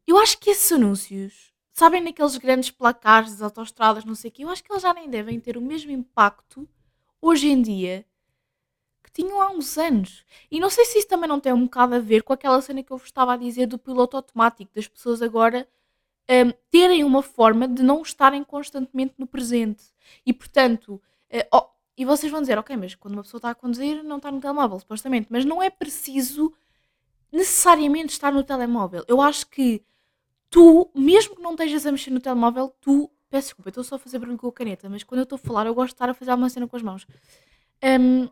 eu 0.09 0.17
acho 0.17 0.39
que 0.39 0.49
esses 0.49 0.71
anúncios, 0.71 1.53
sabem, 1.71 2.01
naqueles 2.01 2.35
grandes 2.37 2.71
placares 2.71 3.31
das 3.31 3.41
autostradas, 3.41 4.03
não 4.03 4.15
sei 4.15 4.29
o 4.29 4.33
quê, 4.33 4.43
eu 4.43 4.49
acho 4.49 4.63
que 4.63 4.71
eles 4.71 4.81
já 4.81 4.93
nem 4.93 5.09
devem 5.09 5.39
ter 5.39 5.55
o 5.55 5.61
mesmo 5.61 5.91
impacto 5.91 6.67
hoje 7.21 7.47
em 7.49 7.61
dia 7.61 8.05
que 9.03 9.11
tinham 9.11 9.39
há 9.41 9.49
uns 9.51 9.77
anos. 9.77 10.25
E 10.49 10.59
não 10.59 10.69
sei 10.69 10.85
se 10.85 10.99
isso 10.99 11.07
também 11.07 11.29
não 11.29 11.39
tem 11.39 11.53
um 11.53 11.65
bocado 11.65 11.95
a 11.95 11.99
ver 11.99 12.23
com 12.23 12.33
aquela 12.33 12.59
cena 12.61 12.81
que 12.81 12.91
eu 12.91 12.97
vos 12.97 13.07
estava 13.07 13.33
a 13.33 13.37
dizer 13.37 13.67
do 13.67 13.77
piloto 13.77 14.17
automático, 14.17 14.71
das 14.73 14.87
pessoas 14.87 15.21
agora 15.21 15.67
um, 16.29 16.51
terem 16.71 17.03
uma 17.03 17.21
forma 17.21 17.67
de 17.67 17.83
não 17.83 18.01
estarem 18.01 18.43
constantemente 18.43 19.13
no 19.17 19.27
presente. 19.27 19.83
E 20.25 20.33
portanto, 20.33 21.01
uh, 21.31 21.47
oh, 21.53 21.69
e 21.95 22.03
vocês 22.03 22.31
vão 22.31 22.41
dizer, 22.41 22.57
ok, 22.57 22.75
mas 22.77 22.95
quando 22.95 23.13
uma 23.13 23.23
pessoa 23.23 23.39
está 23.39 23.49
a 23.51 23.55
conduzir 23.55 24.03
não 24.03 24.17
está 24.17 24.31
no 24.31 24.39
telemóvel, 24.39 24.79
supostamente, 24.79 25.27
mas 25.29 25.45
não 25.45 25.61
é 25.61 25.69
preciso 25.69 26.53
necessariamente 27.31 28.13
estar 28.13 28.31
no 28.31 28.43
telemóvel. 28.43 29.03
Eu 29.07 29.21
acho 29.21 29.47
que 29.47 29.83
tu, 30.49 30.89
mesmo 30.95 31.35
que 31.35 31.41
não 31.41 31.51
estejas 31.51 31.85
a 31.85 31.91
mexer 31.91 32.11
no 32.11 32.19
telemóvel, 32.19 32.69
tu. 32.81 33.11
Peço 33.29 33.49
desculpa, 33.49 33.69
estou 33.69 33.83
só 33.83 33.95
a 33.95 33.99
fazer 33.99 34.17
barulho 34.17 34.39
com 34.39 34.47
a 34.47 34.51
caneta, 34.51 34.89
mas 34.89 35.03
quando 35.03 35.19
eu 35.19 35.23
estou 35.23 35.35
a 35.35 35.39
falar, 35.39 35.67
eu 35.67 35.75
gosto 35.75 35.89
de 35.89 35.93
estar 35.93 36.09
a 36.09 36.15
fazer 36.15 36.31
alguma 36.31 36.49
cena 36.49 36.67
com 36.67 36.75
as 36.75 36.81
mãos. 36.81 37.05
Um, 37.83 38.27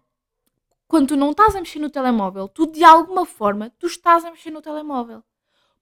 quando 0.87 1.09
tu 1.09 1.15
não 1.15 1.31
estás 1.31 1.55
a 1.55 1.59
mexer 1.59 1.77
no 1.77 1.89
telemóvel, 1.89 2.47
tu 2.47 2.65
de 2.65 2.83
alguma 2.83 3.25
forma 3.25 3.69
tu 3.77 3.85
estás 3.85 4.25
a 4.25 4.31
mexer 4.31 4.49
no 4.49 4.61
telemóvel. 4.61 5.23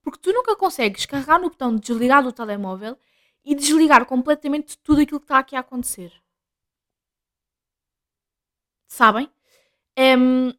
Porque 0.02 0.18
tu 0.18 0.32
nunca 0.32 0.54
consegues 0.54 1.06
carregar 1.06 1.40
no 1.40 1.48
botão 1.48 1.74
de 1.74 1.80
desligar 1.80 2.22
do 2.22 2.32
telemóvel 2.32 2.98
e 3.44 3.54
desligar 3.54 4.04
completamente 4.04 4.76
tudo 4.78 5.00
aquilo 5.00 5.20
que 5.20 5.24
está 5.24 5.38
aqui 5.38 5.56
a 5.56 5.60
acontecer. 5.60 6.12
Sabem? 8.86 9.30
Um, 9.98 10.52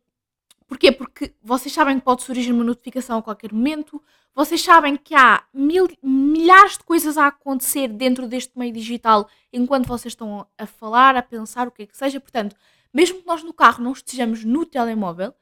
Porquê? 0.67 0.91
Porque 0.91 1.33
vocês 1.41 1.73
sabem 1.73 1.97
que 1.97 2.03
pode 2.03 2.23
surgir 2.23 2.51
uma 2.51 2.63
notificação 2.63 3.17
a 3.17 3.23
qualquer 3.23 3.53
momento, 3.53 4.03
vocês 4.35 4.61
sabem 4.61 4.97
que 4.97 5.15
há 5.15 5.43
mil, 5.53 5.87
milhares 6.03 6.73
de 6.73 6.83
coisas 6.83 7.17
a 7.17 7.27
acontecer 7.27 7.87
dentro 7.87 8.27
deste 8.27 8.59
meio 8.59 8.73
digital 8.73 9.29
enquanto 9.51 9.87
vocês 9.87 10.11
estão 10.11 10.45
a 10.57 10.65
falar, 10.67 11.15
a 11.15 11.23
pensar, 11.23 11.67
o 11.67 11.71
que 11.71 11.83
é 11.83 11.85
que 11.85 11.97
seja. 11.97 12.19
Portanto, 12.19 12.55
mesmo 12.93 13.21
que 13.21 13.27
nós 13.27 13.41
no 13.43 13.53
carro 13.53 13.83
não 13.83 13.93
estejamos 13.93 14.43
no 14.43 14.65
telemóvel, 14.65 15.33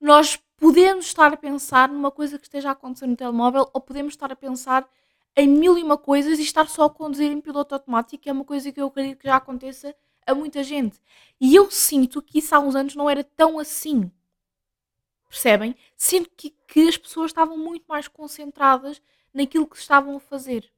nós 0.00 0.40
podemos 0.56 1.06
estar 1.06 1.32
a 1.32 1.36
pensar 1.36 1.88
numa 1.90 2.10
coisa 2.10 2.38
que 2.38 2.44
esteja 2.44 2.70
a 2.70 2.72
acontecer 2.72 3.06
no 3.06 3.16
telemóvel 3.16 3.68
ou 3.72 3.80
podemos 3.80 4.14
estar 4.14 4.32
a 4.32 4.36
pensar 4.36 4.88
em 5.36 5.46
mil 5.46 5.78
e 5.78 5.82
uma 5.82 5.96
coisas 5.96 6.38
e 6.38 6.42
estar 6.42 6.68
só 6.68 6.84
a 6.84 6.90
conduzir 6.90 7.30
em 7.30 7.40
piloto 7.40 7.74
automático, 7.74 8.28
é 8.28 8.32
uma 8.32 8.44
coisa 8.44 8.72
que 8.72 8.80
eu 8.80 8.86
acredito 8.86 9.18
que 9.18 9.28
já 9.28 9.36
aconteça 9.36 9.94
a 10.26 10.34
muita 10.34 10.62
gente. 10.64 10.98
E 11.40 11.54
eu 11.54 11.70
sinto 11.70 12.20
que 12.22 12.38
isso 12.38 12.54
há 12.54 12.58
uns 12.58 12.74
anos 12.74 12.94
não 12.94 13.08
era 13.08 13.22
tão 13.22 13.58
assim. 13.58 14.10
Percebem? 15.30 15.76
Sinto 15.96 16.28
que, 16.36 16.50
que 16.66 16.88
as 16.88 16.98
pessoas 16.98 17.30
estavam 17.30 17.56
muito 17.56 17.84
mais 17.88 18.08
concentradas 18.08 19.00
naquilo 19.32 19.66
que 19.66 19.76
estavam 19.76 20.16
a 20.16 20.20
fazer. 20.20 20.68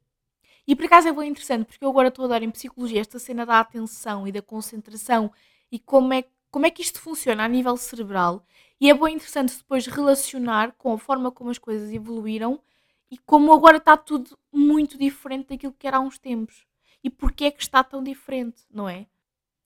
E 0.67 0.75
por 0.75 0.85
acaso 0.85 1.07
é 1.07 1.11
bem 1.11 1.31
interessante, 1.31 1.65
porque 1.65 1.83
eu 1.83 1.89
agora 1.89 2.09
estou 2.09 2.25
a 2.25 2.27
dar 2.27 2.43
em 2.43 2.51
psicologia 2.51 3.01
esta 3.01 3.17
cena 3.17 3.47
da 3.47 3.59
atenção 3.59 4.27
e 4.27 4.31
da 4.31 4.43
concentração 4.43 5.31
e 5.71 5.79
como 5.79 6.13
é, 6.13 6.23
como 6.51 6.67
é 6.67 6.69
que 6.69 6.83
isto 6.83 7.01
funciona 7.01 7.43
a 7.43 7.47
nível 7.47 7.75
cerebral. 7.75 8.45
E 8.79 8.89
é 8.89 8.93
bem 8.93 9.15
interessante 9.15 9.57
depois 9.57 9.87
relacionar 9.87 10.73
com 10.73 10.93
a 10.93 10.99
forma 10.99 11.31
como 11.31 11.49
as 11.49 11.57
coisas 11.57 11.91
evoluíram 11.91 12.61
e 13.09 13.17
como 13.17 13.51
agora 13.51 13.77
está 13.77 13.97
tudo 13.97 14.37
muito 14.51 14.97
diferente 14.99 15.49
daquilo 15.49 15.73
que 15.73 15.87
era 15.87 15.97
há 15.97 15.99
uns 15.99 16.19
tempos. 16.19 16.63
E 17.03 17.09
porquê 17.09 17.45
é 17.45 17.51
que 17.51 17.61
está 17.61 17.83
tão 17.83 18.03
diferente, 18.03 18.61
não 18.71 18.87
é? 18.87 19.07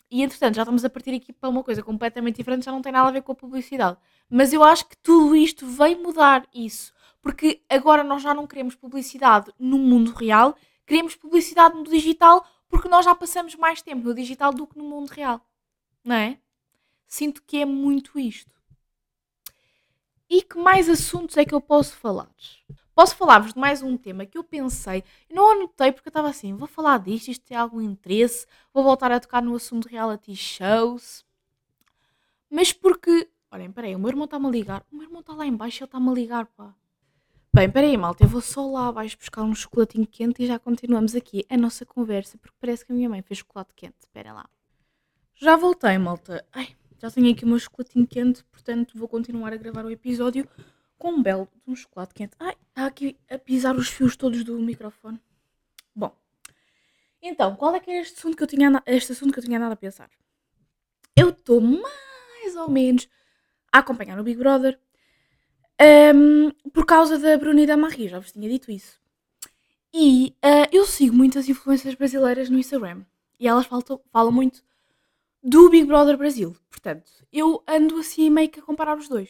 E 0.10 0.24
entretanto, 0.24 0.56
já 0.56 0.62
estamos 0.62 0.86
a 0.86 0.90
partir 0.90 1.14
aqui 1.14 1.34
para 1.34 1.50
uma 1.50 1.64
coisa 1.64 1.84
completamente 1.84 2.38
diferente, 2.38 2.66
já 2.66 2.72
não 2.72 2.82
tem 2.82 2.92
nada 2.92 3.10
a 3.10 3.12
ver 3.12 3.22
com 3.22 3.32
a 3.34 3.36
publicidade. 3.36 3.98
Mas 4.30 4.54
eu 4.54 4.64
acho 4.64 4.88
que 4.88 4.98
tudo 4.98 5.36
isto 5.36 5.66
veio 5.66 6.02
mudar 6.02 6.48
isso. 6.54 6.94
Porque 7.22 7.62
agora 7.70 8.04
nós 8.04 8.22
já 8.22 8.34
não 8.34 8.48
queremos 8.48 8.76
publicidade 8.76 9.52
no 9.60 9.78
mundo 9.78 10.12
real, 10.12 10.56
queremos 10.86 11.16
publicidade 11.16 11.76
no 11.76 11.84
digital 11.84 12.46
porque 12.70 12.88
nós 12.88 13.06
já 13.06 13.16
passamos 13.16 13.56
mais 13.56 13.82
tempo 13.82 14.06
no 14.06 14.14
digital 14.14 14.54
do 14.54 14.68
que 14.68 14.78
no 14.78 14.84
mundo 14.84 15.10
real. 15.10 15.42
Não 16.04 16.16
é? 16.16 16.40
Sinto 17.06 17.42
que 17.44 17.58
é 17.58 17.66
muito 17.66 18.20
isto. 18.20 18.56
E 20.30 20.42
que 20.42 20.58
mais 20.58 20.90
assuntos 20.90 21.38
é 21.38 21.46
que 21.46 21.56
eu 21.56 21.62
posso 21.62 21.96
falar? 21.96 22.30
Posso 22.98 23.16
falar-vos 23.16 23.54
de 23.54 23.60
mais 23.60 23.84
um 23.84 23.96
tema 23.96 24.26
que 24.26 24.40
eu 24.40 24.44
pensei, 24.44 25.04
não 25.32 25.52
anotei 25.52 25.92
porque 25.92 26.08
eu 26.08 26.10
estava 26.10 26.30
assim, 26.30 26.56
vou 26.56 26.68
falar 26.68 26.98
disto, 26.98 27.28
isto 27.28 27.46
tem 27.46 27.56
algum 27.56 27.80
interesse, 27.80 28.48
vou 28.74 28.84
voltar 28.84 29.12
a 29.12 29.20
tocar 29.20 29.40
no 29.40 29.54
assunto 29.54 29.88
de 29.88 29.94
reality 29.94 30.36
shows. 30.36 31.24
Mas 32.50 32.74
porque, 32.74 33.30
olhem, 33.52 33.72
peraí, 33.72 33.96
o 33.96 34.00
meu 34.00 34.10
irmão 34.10 34.26
está-me 34.26 34.48
a 34.48 34.50
ligar, 34.50 34.84
o 34.92 34.96
meu 34.96 35.06
irmão 35.06 35.20
está 35.20 35.32
lá 35.36 35.46
em 35.46 35.56
baixo, 35.56 35.84
ele 35.84 35.86
está-me 35.86 36.10
a 36.10 36.12
ligar, 36.12 36.48
pá. 36.48 36.74
Bem, 37.54 37.70
peraí, 37.70 37.96
malta, 37.96 38.24
eu 38.24 38.28
vou 38.28 38.42
só 38.42 38.66
lá 38.68 38.88
abaixo 38.88 39.16
buscar 39.16 39.44
um 39.44 39.54
chocolatinho 39.54 40.08
quente 40.08 40.42
e 40.42 40.48
já 40.48 40.58
continuamos 40.58 41.14
aqui 41.14 41.46
a 41.52 41.56
nossa 41.56 41.86
conversa, 41.86 42.36
porque 42.40 42.58
parece 42.60 42.84
que 42.84 42.92
a 42.92 42.96
minha 42.96 43.08
mãe 43.08 43.22
fez 43.22 43.38
chocolate 43.38 43.76
quente, 43.76 43.98
espera 44.00 44.34
lá. 44.34 44.50
Já 45.36 45.56
voltei, 45.56 46.00
malta. 46.00 46.44
Ai, 46.52 46.76
já 46.98 47.12
tenho 47.12 47.32
aqui 47.32 47.46
o 47.46 47.48
meu 47.48 47.60
chocolatinho 47.60 48.08
quente, 48.08 48.44
portanto 48.46 48.98
vou 48.98 49.08
continuar 49.08 49.54
a 49.54 49.56
gravar 49.56 49.86
o 49.86 49.92
episódio 49.92 50.50
com 50.98 51.12
um 51.12 51.22
belo 51.22 51.48
de 51.66 51.72
um 51.72 51.76
chocolate 51.76 52.14
quente. 52.14 52.34
Ai, 52.40 52.56
está 52.70 52.86
aqui 52.86 53.18
a 53.30 53.38
pisar 53.38 53.76
os 53.76 53.90
fios 53.90 54.16
todos 54.16 54.44
do 54.44 54.58
microfone. 54.60 55.20
Bom, 55.96 56.16
então, 57.22 57.56
qual 57.56 57.76
é 57.76 57.80
que 57.80 57.90
é 57.90 58.02
este 58.02 58.18
assunto 58.18 58.38
que 58.38 58.44
eu 58.44 58.48
tinha, 58.48 58.84
este 58.86 59.12
assunto 59.12 59.34
que 59.34 59.40
eu 59.40 59.44
tinha 59.44 59.60
nada 59.60 59.74
a 59.74 59.78
pensar? 59.78 60.10
Eu 61.16 61.30
estou 61.30 61.60
mais 61.60 62.56
ou 62.56 62.70
menos 62.70 63.08
a 63.72 63.80
acompanhar 63.80 64.20
o 64.20 64.24
Big 64.24 64.38
Brother 64.38 64.80
um, 66.16 66.52
por 66.72 66.86
causa 66.86 67.18
da 67.18 67.38
Bruna 67.38 67.62
e 67.62 67.66
da 67.66 67.78
Marie, 67.78 68.08
já 68.08 68.20
vos 68.20 68.32
tinha 68.32 68.50
dito 68.50 68.72
isso. 68.72 69.00
E 69.94 70.36
uh, 70.44 70.68
eu 70.72 70.86
sigo 70.86 71.16
muitas 71.16 71.48
influências 71.48 71.96
brasileiras 71.96 72.50
no 72.50 72.58
Instagram 72.58 73.04
e 73.40 73.48
elas 73.48 73.68
falam 74.12 74.32
muito 74.32 74.64
do 75.42 75.70
Big 75.70 75.86
Brother 75.86 76.18
Brasil. 76.18 76.56
Portanto, 76.70 77.12
eu 77.32 77.64
ando 77.68 77.98
assim 77.98 78.30
meio 78.30 78.50
que 78.50 78.60
a 78.60 78.64
comparar 78.64 78.98
os 78.98 79.08
dois. 79.08 79.30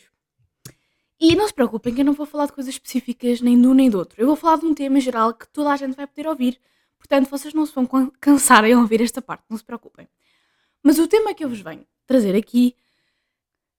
E 1.20 1.36
não 1.36 1.48
se 1.48 1.54
preocupem 1.54 1.94
que 1.96 2.02
eu 2.02 2.06
não 2.06 2.14
vou 2.14 2.26
falar 2.26 2.46
de 2.46 2.54
coisas 2.54 2.74
específicas 2.74 3.42
nem 3.42 3.60
de 3.60 3.68
um 3.68 3.74
nem 3.74 3.90
do 3.90 3.98
outro. 3.98 4.20
Eu 4.22 4.28
vou 4.28 4.36
falar 4.36 4.58
de 4.58 4.66
um 4.66 4.74
tema 4.74 5.00
geral 5.00 5.34
que 5.34 5.48
toda 5.48 5.72
a 5.72 5.76
gente 5.76 5.96
vai 5.96 6.06
poder 6.06 6.28
ouvir. 6.28 6.62
Portanto, 6.98 7.30
vocês 7.30 7.54
não 7.54 7.66
se 7.66 7.74
vão 7.74 7.88
cansar 8.20 8.66
em 8.66 8.76
ouvir 8.76 9.02
esta 9.02 9.22
parte, 9.22 9.46
não 9.50 9.58
se 9.58 9.64
preocupem. 9.64 10.08
Mas 10.84 11.00
o 11.00 11.08
tema 11.08 11.34
que 11.34 11.44
eu 11.44 11.50
vos 11.50 11.62
venho 11.62 11.86
trazer 12.06 12.36
aqui, 12.36 12.76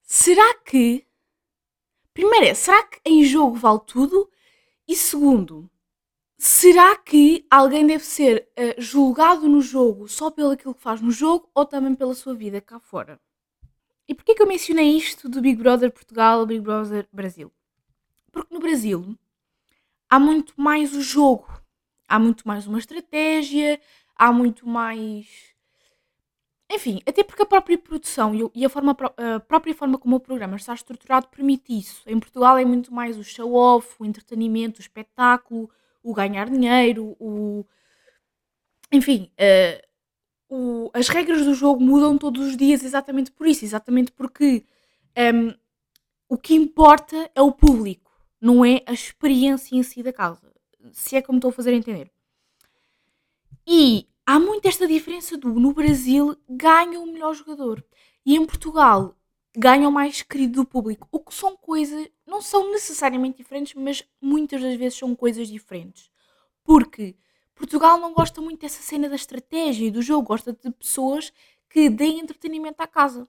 será 0.03 0.55
que. 0.65 1.07
Primeiro 2.13 2.47
é, 2.47 2.55
será 2.55 2.83
que 2.85 3.01
em 3.05 3.25
jogo 3.25 3.55
vale 3.57 3.81
tudo? 3.87 4.29
E 4.87 4.97
segundo, 4.97 5.71
será 6.37 6.97
que 6.97 7.47
alguém 7.51 7.87
deve 7.87 8.05
ser 8.05 8.49
uh, 8.59 8.81
julgado 8.81 9.49
no 9.49 9.61
jogo 9.61 10.09
só 10.09 10.31
pelo 10.31 10.51
aquilo 10.51 10.75
que 10.75 10.83
faz 10.83 11.01
no 11.01 11.11
jogo 11.11 11.49
ou 11.55 11.65
também 11.65 11.95
pela 11.95 12.15
sua 12.15 12.35
vida 12.35 12.61
cá 12.61 12.81
fora? 12.81 13.21
E 14.09 14.15
porquê 14.15 14.35
que 14.35 14.43
eu 14.43 14.47
mencionei 14.47 14.97
isto 14.97 15.29
do 15.29 15.43
Big 15.43 15.63
Brother 15.63 15.93
Portugal, 15.93 16.47
Big 16.47 16.61
Brother 16.61 17.07
Brasil? 17.13 17.53
Porque 18.33 18.53
no 18.53 18.59
Brasil 18.59 19.15
há 20.09 20.19
muito 20.19 20.55
mais 20.57 20.95
o 20.95 21.03
jogo, 21.03 21.47
há 22.09 22.19
muito 22.19 22.49
mais 22.49 22.67
uma 22.67 22.79
estratégia, 22.79 23.79
há 24.17 24.33
muito 24.33 24.67
mais. 24.67 25.55
Enfim, 26.71 27.01
até 27.07 27.23
porque 27.23 27.43
a 27.43 27.47
própria 27.47 27.79
produção 27.79 28.33
e 28.55 28.65
a, 28.65 28.69
forma, 28.69 28.97
a 29.37 29.41
própria 29.41 29.75
forma 29.75 29.99
como 29.99 30.17
o 30.17 30.21
programa 30.21 30.57
está 30.57 30.75
estruturado 30.75 31.29
permite 31.29 31.77
isso. 31.79 32.03
Em 32.07 32.19
Portugal 32.19 32.59
é 32.59 32.65
muito 32.65 32.93
mais 32.93 33.19
o 33.19 33.25
show-off, 33.25 33.95
o 33.99 34.05
entretenimento, 34.05 34.79
o 34.79 34.83
espetáculo, 34.83 35.71
o 36.03 36.15
ganhar 36.15 36.49
dinheiro, 36.49 37.17
o. 37.21 37.65
Enfim, 38.91 39.31
uh, 39.35 39.88
o, 40.49 40.91
as 40.95 41.09
regras 41.09 41.45
do 41.45 41.55
jogo 41.55 41.83
mudam 41.83 42.17
todos 42.17 42.47
os 42.47 42.57
dias 42.57 42.83
exatamente 42.83 43.31
por 43.31 43.47
isso, 43.47 43.65
exatamente 43.65 44.11
porque 44.13 44.65
um, 45.35 45.55
o 46.29 46.39
que 46.39 46.55
importa 46.55 47.31
é 47.35 47.43
o 47.43 47.53
público, 47.53 48.11
não 48.41 48.65
é 48.65 48.83
a 48.87 48.93
experiência 48.93 49.77
em 49.77 49.83
si 49.83 50.03
da 50.03 50.13
casa. 50.13 50.53
Se 50.93 51.17
é 51.17 51.23
como 51.23 51.39
estou 51.39 51.51
a 51.51 51.53
fazer 51.53 51.73
entender. 51.73 52.11
E 53.67 54.07
há 54.25 54.39
muito 54.39 54.67
esta 54.67 54.87
diferença 54.87 55.37
do 55.37 55.49
no 55.61 55.73
Brasil 55.73 56.37
ganha 56.49 57.01
o 57.01 57.07
melhor 57.07 57.35
jogador 57.35 57.85
e 58.25 58.37
em 58.37 58.47
Portugal 58.47 59.15
ganha 59.57 59.89
o 59.89 59.93
mais 59.93 60.23
querido 60.23 60.63
do 60.63 60.69
público. 60.69 61.09
O 61.11 61.19
que 61.19 61.35
são 61.35 61.57
coisas, 61.57 62.09
não 62.27 62.41
são 62.41 62.71
necessariamente 62.71 63.39
diferentes, 63.39 63.75
mas 63.75 64.05
muitas 64.21 64.63
das 64.63 64.77
vezes 64.77 64.99
são 64.99 65.15
coisas 65.17 65.49
diferentes. 65.49 66.11
Porque 66.63 67.17
Portugal 67.59 67.99
não 67.99 68.15
gosta 68.15 68.41
muito 68.41 68.61
dessa 68.61 68.81
cena 68.81 69.09
da 69.09 69.17
estratégia 69.17 69.89
e 69.89 69.91
do 69.91 70.01
jogo, 70.01 70.29
gosta 70.29 70.53
de 70.53 70.71
pessoas 70.71 71.33
que 71.69 71.91
deem 71.91 72.21
entretenimento 72.21 72.81
à 72.81 72.87
casa. 72.87 73.29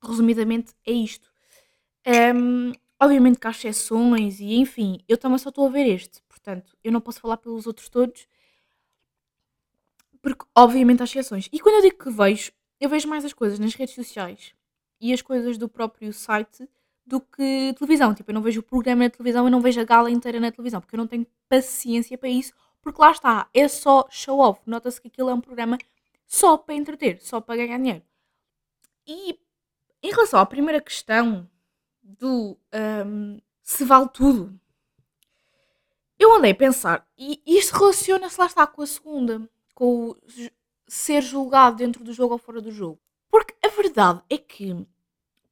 Resumidamente, 0.00 0.72
é 0.86 0.92
isto. 0.92 1.30
Um, 2.06 2.72
obviamente 3.00 3.38
que 3.38 3.46
há 3.46 3.50
exceções 3.50 4.38
e 4.38 4.54
enfim, 4.54 5.00
eu 5.08 5.18
também 5.18 5.38
só 5.38 5.48
estou 5.48 5.66
a 5.66 5.70
ver 5.70 5.86
este, 5.86 6.22
portanto, 6.28 6.76
eu 6.82 6.92
não 6.92 7.00
posso 7.00 7.20
falar 7.20 7.36
pelos 7.36 7.66
outros 7.66 7.88
todos, 7.88 8.26
porque 10.22 10.44
obviamente 10.56 11.02
há 11.02 11.04
exceções. 11.04 11.48
E 11.52 11.58
quando 11.58 11.76
eu 11.76 11.82
digo 11.82 12.02
que 12.02 12.10
vejo, 12.10 12.52
eu 12.80 12.88
vejo 12.88 13.08
mais 13.08 13.24
as 13.24 13.32
coisas 13.32 13.58
nas 13.58 13.74
redes 13.74 13.94
sociais 13.94 14.54
e 15.00 15.12
as 15.12 15.20
coisas 15.20 15.58
do 15.58 15.68
próprio 15.68 16.12
site 16.12 16.68
do 17.04 17.20
que 17.20 17.74
televisão. 17.76 18.14
Tipo, 18.14 18.30
eu 18.30 18.34
não 18.34 18.42
vejo 18.42 18.60
o 18.60 18.62
programa 18.62 19.04
na 19.04 19.10
televisão, 19.10 19.46
eu 19.46 19.50
não 19.50 19.60
vejo 19.60 19.80
a 19.80 19.84
gala 19.84 20.10
inteira 20.10 20.38
na 20.38 20.52
televisão, 20.52 20.80
porque 20.80 20.94
eu 20.94 20.98
não 20.98 21.06
tenho 21.08 21.26
paciência 21.48 22.16
para 22.16 22.28
isso 22.28 22.52
porque 22.88 23.02
lá 23.02 23.10
está, 23.10 23.50
é 23.52 23.68
só 23.68 24.08
show 24.08 24.38
off. 24.38 24.62
Nota-se 24.64 24.98
que 24.98 25.08
aquilo 25.08 25.28
é 25.28 25.34
um 25.34 25.42
programa 25.42 25.76
só 26.26 26.56
para 26.56 26.74
entreter, 26.74 27.20
só 27.20 27.38
para 27.38 27.56
ganhar 27.56 27.76
dinheiro. 27.76 28.02
E 29.06 29.38
em 30.02 30.10
relação 30.10 30.40
à 30.40 30.46
primeira 30.46 30.80
questão 30.80 31.46
do 32.02 32.58
um, 33.06 33.38
se 33.62 33.84
vale 33.84 34.08
tudo, 34.08 34.58
Eu 36.18 36.34
andei 36.34 36.52
a 36.52 36.54
pensar, 36.54 37.06
e 37.16 37.42
isto 37.46 37.76
relaciona-se 37.76 38.40
lá 38.40 38.46
está 38.46 38.66
com 38.66 38.80
a 38.82 38.86
segunda, 38.86 39.48
com 39.74 40.08
o 40.10 40.16
ser 40.86 41.22
julgado 41.22 41.76
dentro 41.76 42.02
do 42.02 42.12
jogo 42.12 42.32
ou 42.32 42.38
fora 42.38 42.60
do 42.62 42.72
jogo. 42.72 42.98
Porque 43.30 43.54
a 43.62 43.68
verdade 43.68 44.22
é 44.30 44.38
que, 44.38 44.74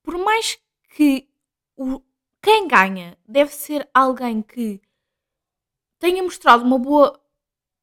por 0.02 0.16
mais 0.16 0.58
que 0.88 1.28
o, 1.76 2.00
quem 2.42 2.66
ganha 2.66 3.18
deve 3.28 3.52
ser 3.52 3.88
alguém 3.92 4.40
que 4.40 4.80
tenha 5.98 6.22
mostrado 6.22 6.64
uma 6.64 6.78
boa 6.78 7.20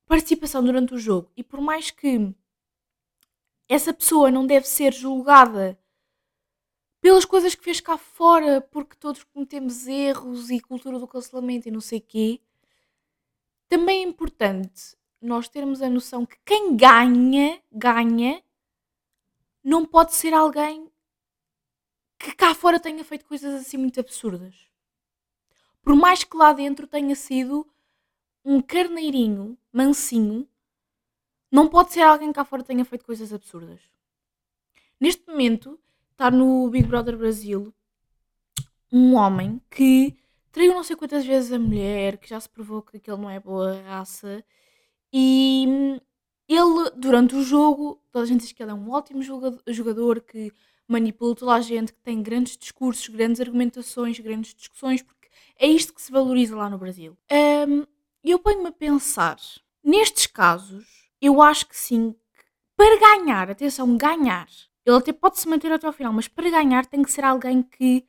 participação 0.05 0.63
durante 0.63 0.93
o 0.93 0.97
jogo, 0.97 1.31
e 1.35 1.43
por 1.43 1.61
mais 1.61 1.91
que 1.91 2.33
essa 3.67 3.93
pessoa 3.93 4.29
não 4.29 4.45
deve 4.45 4.67
ser 4.67 4.93
julgada 4.93 5.79
pelas 7.01 7.25
coisas 7.25 7.53
que 7.53 7.63
fez 7.63 7.81
cá 7.81 7.97
fora, 7.97 8.61
porque 8.61 8.95
todos 8.95 9.23
cometemos 9.23 9.87
erros 9.87 10.49
e 10.49 10.59
cultura 10.59 10.99
do 10.99 11.07
cancelamento 11.07 11.67
e 11.67 11.71
não 11.71 11.81
sei 11.81 11.99
quê. 11.99 12.39
Também 13.67 14.03
é 14.03 14.07
importante 14.07 14.95
nós 15.21 15.47
termos 15.47 15.81
a 15.81 15.89
noção 15.89 16.25
que 16.25 16.37
quem 16.45 16.75
ganha, 16.75 17.61
ganha, 17.71 18.43
não 19.63 19.85
pode 19.85 20.13
ser 20.13 20.33
alguém 20.33 20.89
que 22.19 22.33
cá 22.35 22.53
fora 22.53 22.79
tenha 22.79 23.03
feito 23.03 23.25
coisas 23.25 23.53
assim 23.53 23.77
muito 23.77 23.99
absurdas. 23.99 24.55
Por 25.81 25.95
mais 25.95 26.23
que 26.23 26.37
lá 26.37 26.53
dentro 26.53 26.87
tenha 26.87 27.15
sido 27.15 27.67
um 28.43 28.61
carneirinho, 28.61 29.57
mansinho, 29.71 30.47
não 31.51 31.67
pode 31.67 31.93
ser 31.93 32.01
alguém 32.01 32.29
que 32.29 32.35
cá 32.35 32.43
fora 32.43 32.63
tenha 32.63 32.83
feito 32.83 33.05
coisas 33.05 33.31
absurdas. 33.31 33.79
Neste 34.99 35.27
momento, 35.27 35.79
está 36.11 36.31
no 36.31 36.69
Big 36.69 36.87
Brother 36.87 37.17
Brasil 37.17 37.73
um 38.91 39.15
homem 39.15 39.61
que 39.69 40.15
traiu 40.51 40.73
não 40.73 40.83
sei 40.83 40.95
quantas 40.95 41.25
vezes 41.25 41.51
a 41.51 41.59
mulher, 41.59 42.17
que 42.17 42.29
já 42.29 42.39
se 42.39 42.47
provou 42.47 42.81
que 42.81 42.97
aquele 42.97 43.17
não 43.17 43.29
é 43.29 43.39
boa 43.39 43.81
raça, 43.81 44.43
e 45.11 45.99
ele, 46.47 46.91
durante 46.95 47.35
o 47.35 47.43
jogo, 47.43 47.99
toda 48.11 48.23
a 48.23 48.27
gente 48.27 48.41
diz 48.41 48.51
que 48.51 48.61
ele 48.61 48.71
é 48.71 48.73
um 48.73 48.91
ótimo 48.91 49.21
jogador, 49.67 50.21
que 50.21 50.51
manipula 50.87 51.35
toda 51.35 51.53
a 51.53 51.61
gente, 51.61 51.93
que 51.93 51.99
tem 52.01 52.21
grandes 52.21 52.57
discursos, 52.57 53.07
grandes 53.07 53.41
argumentações, 53.41 54.19
grandes 54.19 54.53
discussões, 54.53 55.01
porque 55.01 55.29
é 55.57 55.67
isto 55.67 55.93
que 55.93 56.01
se 56.01 56.11
valoriza 56.11 56.55
lá 56.55 56.69
no 56.69 56.77
Brasil. 56.77 57.17
E 58.23 58.31
eu 58.31 58.39
ponho-me 58.39 58.69
a 58.69 58.71
pensar, 58.71 59.37
nestes 59.83 60.27
casos, 60.27 60.85
eu 61.21 61.41
acho 61.41 61.67
que 61.67 61.77
sim, 61.77 62.15
para 62.75 62.99
ganhar, 62.99 63.51
atenção, 63.51 63.97
ganhar, 63.97 64.47
ele 64.85 64.97
até 64.97 65.11
pode 65.11 65.39
se 65.39 65.47
manter 65.47 65.71
até 65.71 65.87
ao 65.87 65.93
final, 65.93 66.13
mas 66.13 66.27
para 66.27 66.49
ganhar 66.49 66.85
tem 66.85 67.03
que 67.03 67.11
ser 67.11 67.23
alguém 67.23 67.61
que 67.61 68.05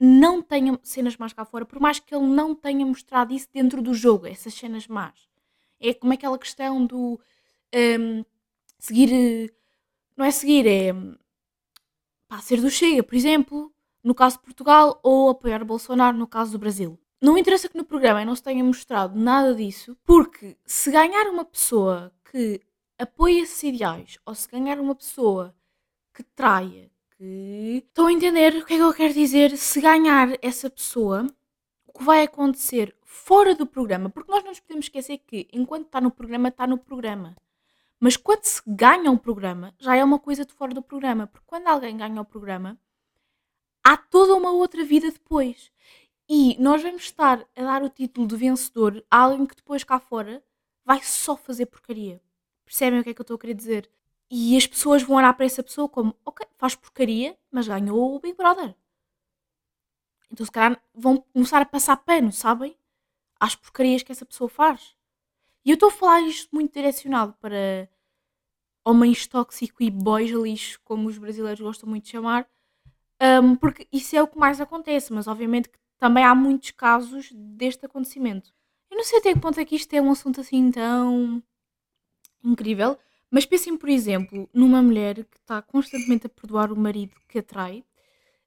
não 0.00 0.40
tenha 0.40 0.78
cenas 0.82 1.16
más 1.16 1.32
cá 1.32 1.44
fora, 1.44 1.64
por 1.66 1.80
mais 1.80 1.98
que 1.98 2.14
ele 2.14 2.26
não 2.26 2.54
tenha 2.54 2.86
mostrado 2.86 3.34
isso 3.34 3.48
dentro 3.52 3.82
do 3.82 3.94
jogo, 3.94 4.26
essas 4.26 4.54
cenas 4.54 4.86
más. 4.86 5.28
É 5.80 5.92
como 5.92 6.12
aquela 6.12 6.38
questão 6.38 6.84
do 6.86 7.20
um, 7.74 8.24
seguir. 8.78 9.52
Não 10.16 10.24
é 10.24 10.30
seguir, 10.30 10.66
é. 10.66 10.92
Pá, 12.28 12.38
ser 12.40 12.60
do 12.60 12.70
Chega, 12.70 13.02
por 13.02 13.14
exemplo, 13.14 13.72
no 14.02 14.14
caso 14.14 14.36
de 14.36 14.42
Portugal, 14.42 15.00
ou 15.02 15.30
apoiar 15.30 15.64
Bolsonaro 15.64 16.16
no 16.16 16.26
caso 16.26 16.52
do 16.52 16.58
Brasil. 16.58 16.98
Não 17.20 17.36
interessa 17.36 17.68
que 17.68 17.76
no 17.76 17.84
programa 17.84 18.24
não 18.24 18.34
se 18.36 18.42
tenha 18.42 18.62
mostrado 18.62 19.18
nada 19.18 19.54
disso, 19.54 19.96
porque 20.04 20.56
se 20.64 20.90
ganhar 20.90 21.28
uma 21.28 21.44
pessoa 21.44 22.12
que 22.30 22.60
apoia 22.98 23.42
esses 23.42 23.62
ideais, 23.62 24.18
ou 24.24 24.34
se 24.34 24.48
ganhar 24.48 24.78
uma 24.78 24.94
pessoa 24.94 25.54
que 26.14 26.22
traia, 26.22 26.90
que. 27.16 27.84
Estão 27.88 28.06
a 28.06 28.12
entender 28.12 28.56
o 28.56 28.64
que 28.64 28.74
é 28.74 28.76
que 28.76 28.82
eu 28.82 28.94
quero 28.94 29.14
dizer? 29.14 29.56
Se 29.56 29.80
ganhar 29.80 30.38
essa 30.42 30.70
pessoa, 30.70 31.26
o 31.86 31.92
que 31.92 32.04
vai 32.04 32.22
acontecer 32.22 32.94
fora 33.02 33.54
do 33.54 33.66
programa, 33.66 34.10
porque 34.10 34.30
nós 34.30 34.42
não 34.44 34.50
nos 34.50 34.60
podemos 34.60 34.86
esquecer 34.86 35.18
que 35.18 35.48
enquanto 35.52 35.86
está 35.86 36.00
no 36.00 36.10
programa, 36.10 36.48
está 36.48 36.66
no 36.66 36.78
programa. 36.78 37.36
Mas 38.00 38.16
quando 38.16 38.44
se 38.44 38.62
ganha 38.66 39.10
um 39.10 39.16
programa, 39.16 39.74
já 39.78 39.96
é 39.96 40.04
uma 40.04 40.18
coisa 40.18 40.44
de 40.44 40.52
fora 40.52 40.72
do 40.72 40.82
programa. 40.82 41.26
Porque 41.26 41.46
quando 41.46 41.66
alguém 41.66 41.96
ganha 41.96 42.20
o 42.20 42.24
programa, 42.24 42.78
há 43.82 43.96
toda 43.96 44.34
uma 44.36 44.52
outra 44.52 44.84
vida 44.84 45.10
depois. 45.10 45.72
E 46.28 46.56
nós 46.60 46.82
vamos 46.82 47.04
estar 47.04 47.46
a 47.56 47.62
dar 47.62 47.82
o 47.82 47.88
título 47.88 48.26
de 48.26 48.36
vencedor 48.36 49.02
a 49.10 49.18
alguém 49.22 49.46
que 49.46 49.56
depois 49.56 49.82
cá 49.82 49.98
fora 49.98 50.44
vai 50.84 51.02
só 51.02 51.36
fazer 51.36 51.66
porcaria. 51.66 52.20
Percebem 52.64 53.00
o 53.00 53.04
que 53.04 53.10
é 53.10 53.14
que 53.14 53.20
eu 53.20 53.24
estou 53.24 53.36
a 53.36 53.38
querer 53.38 53.54
dizer? 53.54 53.90
E 54.30 54.56
as 54.56 54.66
pessoas 54.66 55.02
vão 55.02 55.16
olhar 55.16 55.32
para 55.32 55.46
essa 55.46 55.62
pessoa 55.62 55.88
como, 55.88 56.14
ok, 56.24 56.46
faz 56.58 56.74
porcaria, 56.74 57.38
mas 57.50 57.66
ganhou 57.66 58.14
o 58.14 58.20
Big 58.20 58.36
Brother. 58.36 58.74
Então 60.30 60.44
se 60.44 60.52
calhar 60.52 60.82
vão 60.94 61.18
começar 61.32 61.62
a 61.62 61.66
passar 61.66 61.96
pano, 61.96 62.30
sabem? 62.30 62.76
Às 63.40 63.56
porcarias 63.56 64.02
que 64.02 64.12
essa 64.12 64.26
pessoa 64.26 64.50
faz. 64.50 64.94
E 65.64 65.70
eu 65.70 65.74
estou 65.74 65.88
a 65.88 65.92
falar 65.92 66.20
isto 66.20 66.54
muito 66.54 66.74
direcionado 66.74 67.32
para 67.40 67.88
homens 68.84 69.26
tóxicos 69.26 69.86
e 69.86 69.90
boys 69.90 70.30
lixo, 70.30 70.80
como 70.84 71.08
os 71.08 71.16
brasileiros 71.16 71.60
gostam 71.60 71.88
muito 71.88 72.04
de 72.04 72.10
chamar, 72.10 72.48
um, 73.42 73.56
porque 73.56 73.88
isso 73.92 74.16
é 74.16 74.22
o 74.22 74.28
que 74.28 74.38
mais 74.38 74.60
acontece, 74.60 75.12
mas 75.12 75.26
obviamente 75.26 75.68
que 75.68 75.78
também 75.98 76.24
há 76.24 76.34
muitos 76.34 76.70
casos 76.70 77.30
deste 77.32 77.84
acontecimento. 77.86 78.54
Eu 78.90 78.96
não 78.96 79.04
sei 79.04 79.18
até 79.18 79.34
que 79.34 79.40
ponto 79.40 79.60
é 79.60 79.64
que 79.64 79.76
isto 79.76 79.92
é 79.94 80.00
um 80.00 80.10
assunto 80.10 80.40
assim 80.40 80.70
tão 80.70 81.42
incrível, 82.42 82.98
mas 83.30 83.44
pensem, 83.44 83.76
por 83.76 83.88
exemplo, 83.88 84.48
numa 84.52 84.80
mulher 84.82 85.24
que 85.24 85.36
está 85.36 85.60
constantemente 85.60 86.26
a 86.26 86.30
perdoar 86.30 86.72
o 86.72 86.76
marido 86.76 87.14
que 87.28 87.38
a 87.38 87.42
trai 87.42 87.84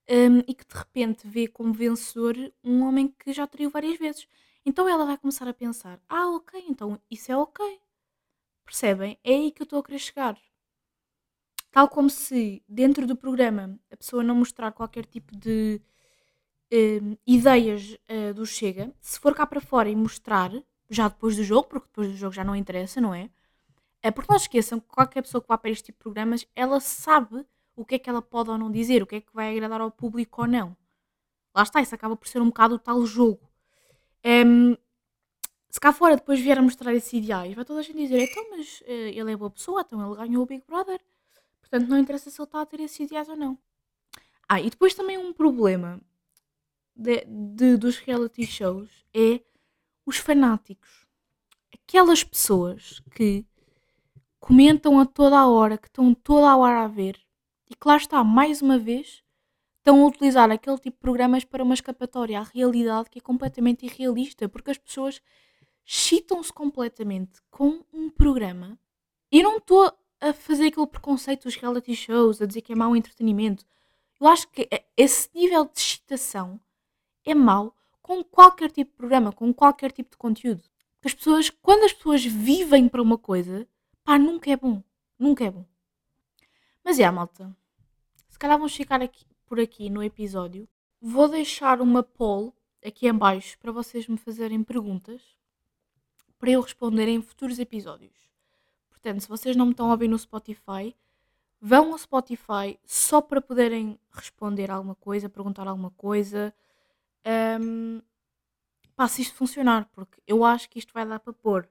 um, 0.10 0.40
e 0.40 0.54
que 0.54 0.66
de 0.66 0.76
repente 0.76 1.28
vê 1.28 1.48
como 1.48 1.74
vencedor 1.74 2.36
um 2.64 2.84
homem 2.84 3.08
que 3.20 3.32
já 3.34 3.46
traiu 3.46 3.70
várias 3.70 3.98
vezes. 4.00 4.28
Então 4.66 4.88
ela 4.88 5.06
vai 5.06 5.18
começar 5.18 5.48
a 5.48 5.54
pensar: 5.54 6.00
ah, 6.10 6.30
ok, 6.30 6.64
então 6.68 7.00
isso 7.10 7.32
é 7.32 7.38
ok. 7.38 7.80
Percebem? 8.66 9.20
É 9.24 9.34
aí 9.34 9.52
que 9.52 9.62
eu 9.62 9.66
estou 9.66 9.80
a 9.80 9.84
querer 9.84 10.00
chegar. 10.00 10.38
Tal 11.72 11.88
como 11.88 12.10
se 12.10 12.64
dentro 12.68 13.08
do 13.08 13.16
programa 13.16 13.80
a 13.92 13.98
pessoa 13.98 14.24
não 14.24 14.36
mostrar 14.36 14.72
qualquer 14.72 15.06
tipo 15.06 15.36
de 15.36 15.82
um, 16.72 17.18
ideias 17.28 17.98
uh, 18.10 18.34
do 18.34 18.46
Chega, 18.46 18.94
se 19.00 19.20
for 19.20 19.36
cá 19.36 19.46
para 19.46 19.60
fora 19.60 19.90
e 19.90 19.96
mostrar, 19.96 20.52
já 20.90 21.08
depois 21.08 21.36
do 21.36 21.44
jogo, 21.44 21.68
porque 21.68 21.88
depois 21.88 22.08
do 22.10 22.18
jogo 22.18 22.34
já 22.34 22.44
não 22.44 22.56
interessa, 22.56 23.02
não 23.02 23.14
é? 23.14 23.30
É 24.02 24.10
porque 24.10 24.32
não 24.32 24.38
esqueçam 24.38 24.80
que 24.80 24.88
qualquer 24.88 25.22
pessoa 25.22 25.42
que 25.42 25.48
vá 25.48 25.58
para 25.58 25.70
este 25.70 25.86
tipo 25.86 26.00
de 26.00 26.04
programas, 26.04 26.48
ela 26.56 26.80
sabe 26.80 27.46
o 27.76 27.86
que 27.86 27.96
é 27.96 28.00
que 28.00 28.10
ela 28.10 28.22
pode 28.22 28.50
ou 28.50 28.58
não 28.58 28.72
dizer, 28.72 29.04
o 29.04 29.08
que 29.08 29.18
é 29.18 29.22
que 29.22 29.34
vai 29.34 29.52
agradar 29.52 29.82
ao 29.82 29.92
público 29.92 30.42
ou 30.42 30.48
não. 30.48 30.76
Lá 31.54 31.64
está, 31.64 31.82
isso 31.82 31.94
acaba 31.94 32.16
por 32.16 32.28
ser 32.28 32.42
um 32.42 32.48
bocado 32.48 32.76
o 32.76 32.80
tal 32.80 33.06
jogo. 33.06 33.50
Um, 34.26 34.76
se 35.70 35.80
cá 35.80 35.94
fora 35.94 36.16
depois 36.16 36.40
vier 36.40 36.58
a 36.58 36.62
mostrar 36.62 36.94
esses 36.94 37.12
ideais, 37.14 37.54
vai 37.54 37.66
toda 37.66 37.80
a 37.80 37.84
gente 37.84 37.98
dizer, 37.98 38.20
então, 38.20 38.50
mas 38.52 38.82
uh, 38.82 38.86
ele 38.88 39.32
é 39.32 39.36
boa 39.36 39.52
pessoa, 39.52 39.82
então 39.82 40.06
ele 40.06 40.16
ganhou 40.16 40.44
o 40.44 40.46
Big 40.46 40.64
Brother. 40.66 41.00
Portanto, 41.62 41.88
não 41.88 41.98
interessa 41.98 42.30
se 42.30 42.40
ele 42.42 42.48
está 42.48 42.62
a 42.62 42.66
ter 42.66 42.80
esses 42.82 43.00
ideais 43.00 43.30
ou 43.30 43.36
não. 43.36 43.58
Ah, 44.48 44.60
e 44.60 44.70
depois 44.70 44.94
também 44.94 45.18
um 45.18 45.32
problema 45.32 46.02
de, 46.96 47.26
de, 47.26 47.78
dos 47.78 47.98
reality 47.98 48.46
shows 48.46 48.90
é 49.14 49.42
os 50.06 50.18
fanáticos. 50.18 51.08
Aquelas 51.74 52.24
pessoas 52.24 53.02
que 53.12 53.46
comentam 54.40 55.00
a 55.00 55.06
toda 55.06 55.38
a 55.38 55.48
hora, 55.48 55.78
que 55.78 55.88
estão 55.88 56.14
toda 56.14 56.50
a 56.50 56.58
hora 56.58 56.84
a 56.84 56.88
ver, 56.88 57.20
e 57.70 57.76
que 57.76 57.88
lá 57.88 57.98
está, 57.98 58.24
mais 58.24 58.62
uma 58.62 58.78
vez, 58.78 59.24
estão 59.78 60.04
a 60.04 60.08
utilizar 60.08 60.52
aquele 60.52 60.78
tipo 60.78 60.98
de 60.98 61.02
programas 61.02 61.44
para 61.44 61.64
uma 61.64 61.74
escapatória 61.74 62.40
à 62.40 62.44
realidade 62.44 63.10
que 63.10 63.20
é 63.20 63.22
completamente 63.22 63.86
irrealista, 63.86 64.50
porque 64.50 64.72
as 64.72 64.78
pessoas 64.78 65.22
chitam-se 65.84 66.52
completamente 66.54 67.42
com 67.50 67.84
um 67.92 68.10
programa. 68.10 68.78
E 69.32 69.42
não 69.42 69.58
estou 69.58 69.92
a 70.20 70.34
fazer 70.34 70.68
aquele 70.68 70.88
preconceito 70.88 71.44
dos 71.44 71.56
reality 71.56 71.96
shows, 71.96 72.42
a 72.42 72.46
dizer 72.46 72.62
que 72.62 72.74
é 72.74 72.76
mau 72.76 72.96
entretenimento. 72.96 73.66
Eu 74.20 74.28
acho 74.28 74.48
que 74.50 74.70
esse 74.96 75.30
nível 75.34 75.66
de 75.66 75.80
excitação 75.80 76.60
é 77.26 77.36
mau 77.36 77.76
com 78.02 78.24
qualquer 78.24 78.72
tipo 78.72 78.92
de 78.92 78.98
programa, 78.98 79.32
com 79.32 79.54
qualquer 79.54 79.92
tipo 79.92 80.12
de 80.12 80.18
conteúdo. 80.18 80.64
Porque 80.96 81.08
as 81.08 81.14
pessoas, 81.14 81.50
quando 81.50 81.84
as 81.84 81.94
pessoas 81.94 82.26
vivem 82.26 82.88
para 82.88 83.02
uma 83.02 83.18
coisa, 83.18 83.68
Pá, 84.04 84.18
nunca 84.18 84.52
é 84.52 84.58
bom. 84.58 84.84
Nunca 85.18 85.46
é 85.46 85.52
bom. 85.52 85.66
Mas 86.84 87.00
é, 87.00 87.10
malta. 87.10 87.56
Se 88.28 88.40
calhar 88.40 88.58
vamos 88.58 88.76
ficar 88.76 89.02
aqui, 89.02 89.26
por 89.46 89.60
aqui 89.60 89.90
no 89.90 90.04
episódio. 90.04 90.68
Vou 91.00 91.28
deixar 91.28 91.82
uma 91.82 92.04
poll 92.04 92.54
aqui 92.84 93.08
em 93.08 93.14
baixo 93.14 93.58
para 93.60 93.72
vocês 93.72 94.08
me 94.08 94.18
fazerem 94.18 94.64
perguntas 94.64 95.22
para 96.40 96.52
eu 96.52 96.62
responder 96.62 97.08
em 97.08 97.22
futuros 97.22 97.60
episódios. 97.60 98.16
Portanto, 98.90 99.22
se 99.22 99.30
vocês 99.30 99.56
não 99.56 99.68
me 99.68 99.72
estão 99.72 99.88
a 99.88 99.92
ouvir 99.92 100.08
no 100.08 100.18
Spotify, 100.18 100.96
vão 101.60 101.92
ao 101.92 101.98
Spotify 101.98 102.80
só 102.84 103.22
para 103.22 103.40
poderem 103.40 104.00
responder 104.12 104.72
alguma 104.72 104.96
coisa, 104.96 105.30
perguntar 105.30 105.68
alguma 105.68 105.92
coisa. 105.92 106.54
Um, 107.26 108.02
pá, 108.96 109.08
se 109.08 109.22
isto 109.22 109.36
funcionar, 109.36 109.90
porque 109.94 110.22
eu 110.28 110.44
acho 110.46 110.70
que 110.70 110.80
isto 110.80 110.94
vai 110.94 111.06
dar 111.06 111.20
para 111.20 111.34
pôr. 111.34 111.70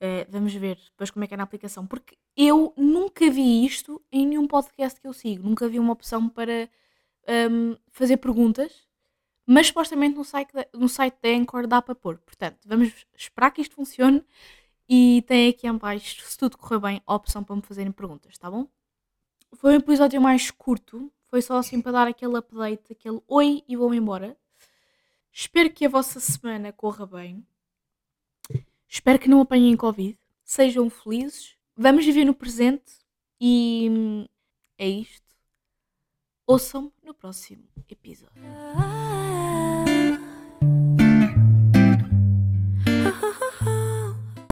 Uh, 0.00 0.26
vamos 0.28 0.52
ver 0.54 0.76
depois 0.90 1.10
como 1.10 1.24
é 1.24 1.28
que 1.28 1.34
é 1.34 1.36
na 1.36 1.44
aplicação. 1.44 1.86
Porque 1.86 2.16
eu 2.36 2.72
nunca 2.76 3.30
vi 3.30 3.64
isto 3.64 4.02
em 4.10 4.26
nenhum 4.26 4.46
podcast 4.48 5.00
que 5.00 5.06
eu 5.06 5.12
sigo. 5.12 5.42
Nunca 5.48 5.68
vi 5.68 5.78
uma 5.78 5.92
opção 5.92 6.28
para 6.28 6.68
um, 7.50 7.76
fazer 7.92 8.16
perguntas 8.18 8.86
Mas 9.46 9.68
supostamente 9.68 10.16
no 10.16 10.24
site, 10.24 10.52
da- 10.54 10.66
no 10.74 10.88
site 10.88 11.18
da 11.22 11.30
Anchor 11.30 11.66
dá 11.68 11.82
para 11.82 11.94
pôr. 11.94 12.18
Portanto, 12.18 12.58
vamos 12.66 12.92
esperar 13.16 13.50
que 13.52 13.60
isto 13.62 13.74
funcione 13.76 14.24
e 14.88 15.22
tem 15.28 15.48
aqui 15.50 15.66
em 15.68 15.76
baixo, 15.78 16.22
se 16.22 16.38
tudo 16.38 16.58
correr 16.58 16.80
bem, 16.80 17.02
a 17.06 17.14
opção 17.14 17.44
para 17.44 17.56
me 17.56 17.62
fazerem 17.62 17.92
perguntas, 17.92 18.38
tá 18.38 18.50
bom? 18.50 18.68
Foi 19.56 19.74
um 19.74 19.76
episódio 19.78 20.20
mais 20.20 20.50
curto, 20.50 21.12
foi 21.32 21.40
só 21.40 21.56
assim 21.56 21.80
para 21.80 21.92
dar 21.92 22.08
aquele 22.08 22.36
update, 22.36 22.92
aquele 22.92 23.18
oi 23.26 23.64
e 23.66 23.74
vou 23.74 23.94
embora. 23.94 24.36
Espero 25.32 25.70
que 25.70 25.86
a 25.86 25.88
vossa 25.88 26.20
semana 26.20 26.74
corra 26.74 27.06
bem. 27.06 27.42
Espero 28.86 29.18
que 29.18 29.30
não 29.30 29.40
apanhem 29.40 29.74
Covid. 29.74 30.18
Sejam 30.44 30.90
felizes. 30.90 31.56
Vamos 31.74 32.04
viver 32.04 32.26
no 32.26 32.34
presente 32.34 32.98
e 33.40 33.88
hum, 33.90 34.26
é 34.76 34.86
isto. 34.86 35.34
Ouçam 36.46 36.92
no 37.02 37.14
próximo 37.14 37.64
episódio. 37.88 38.42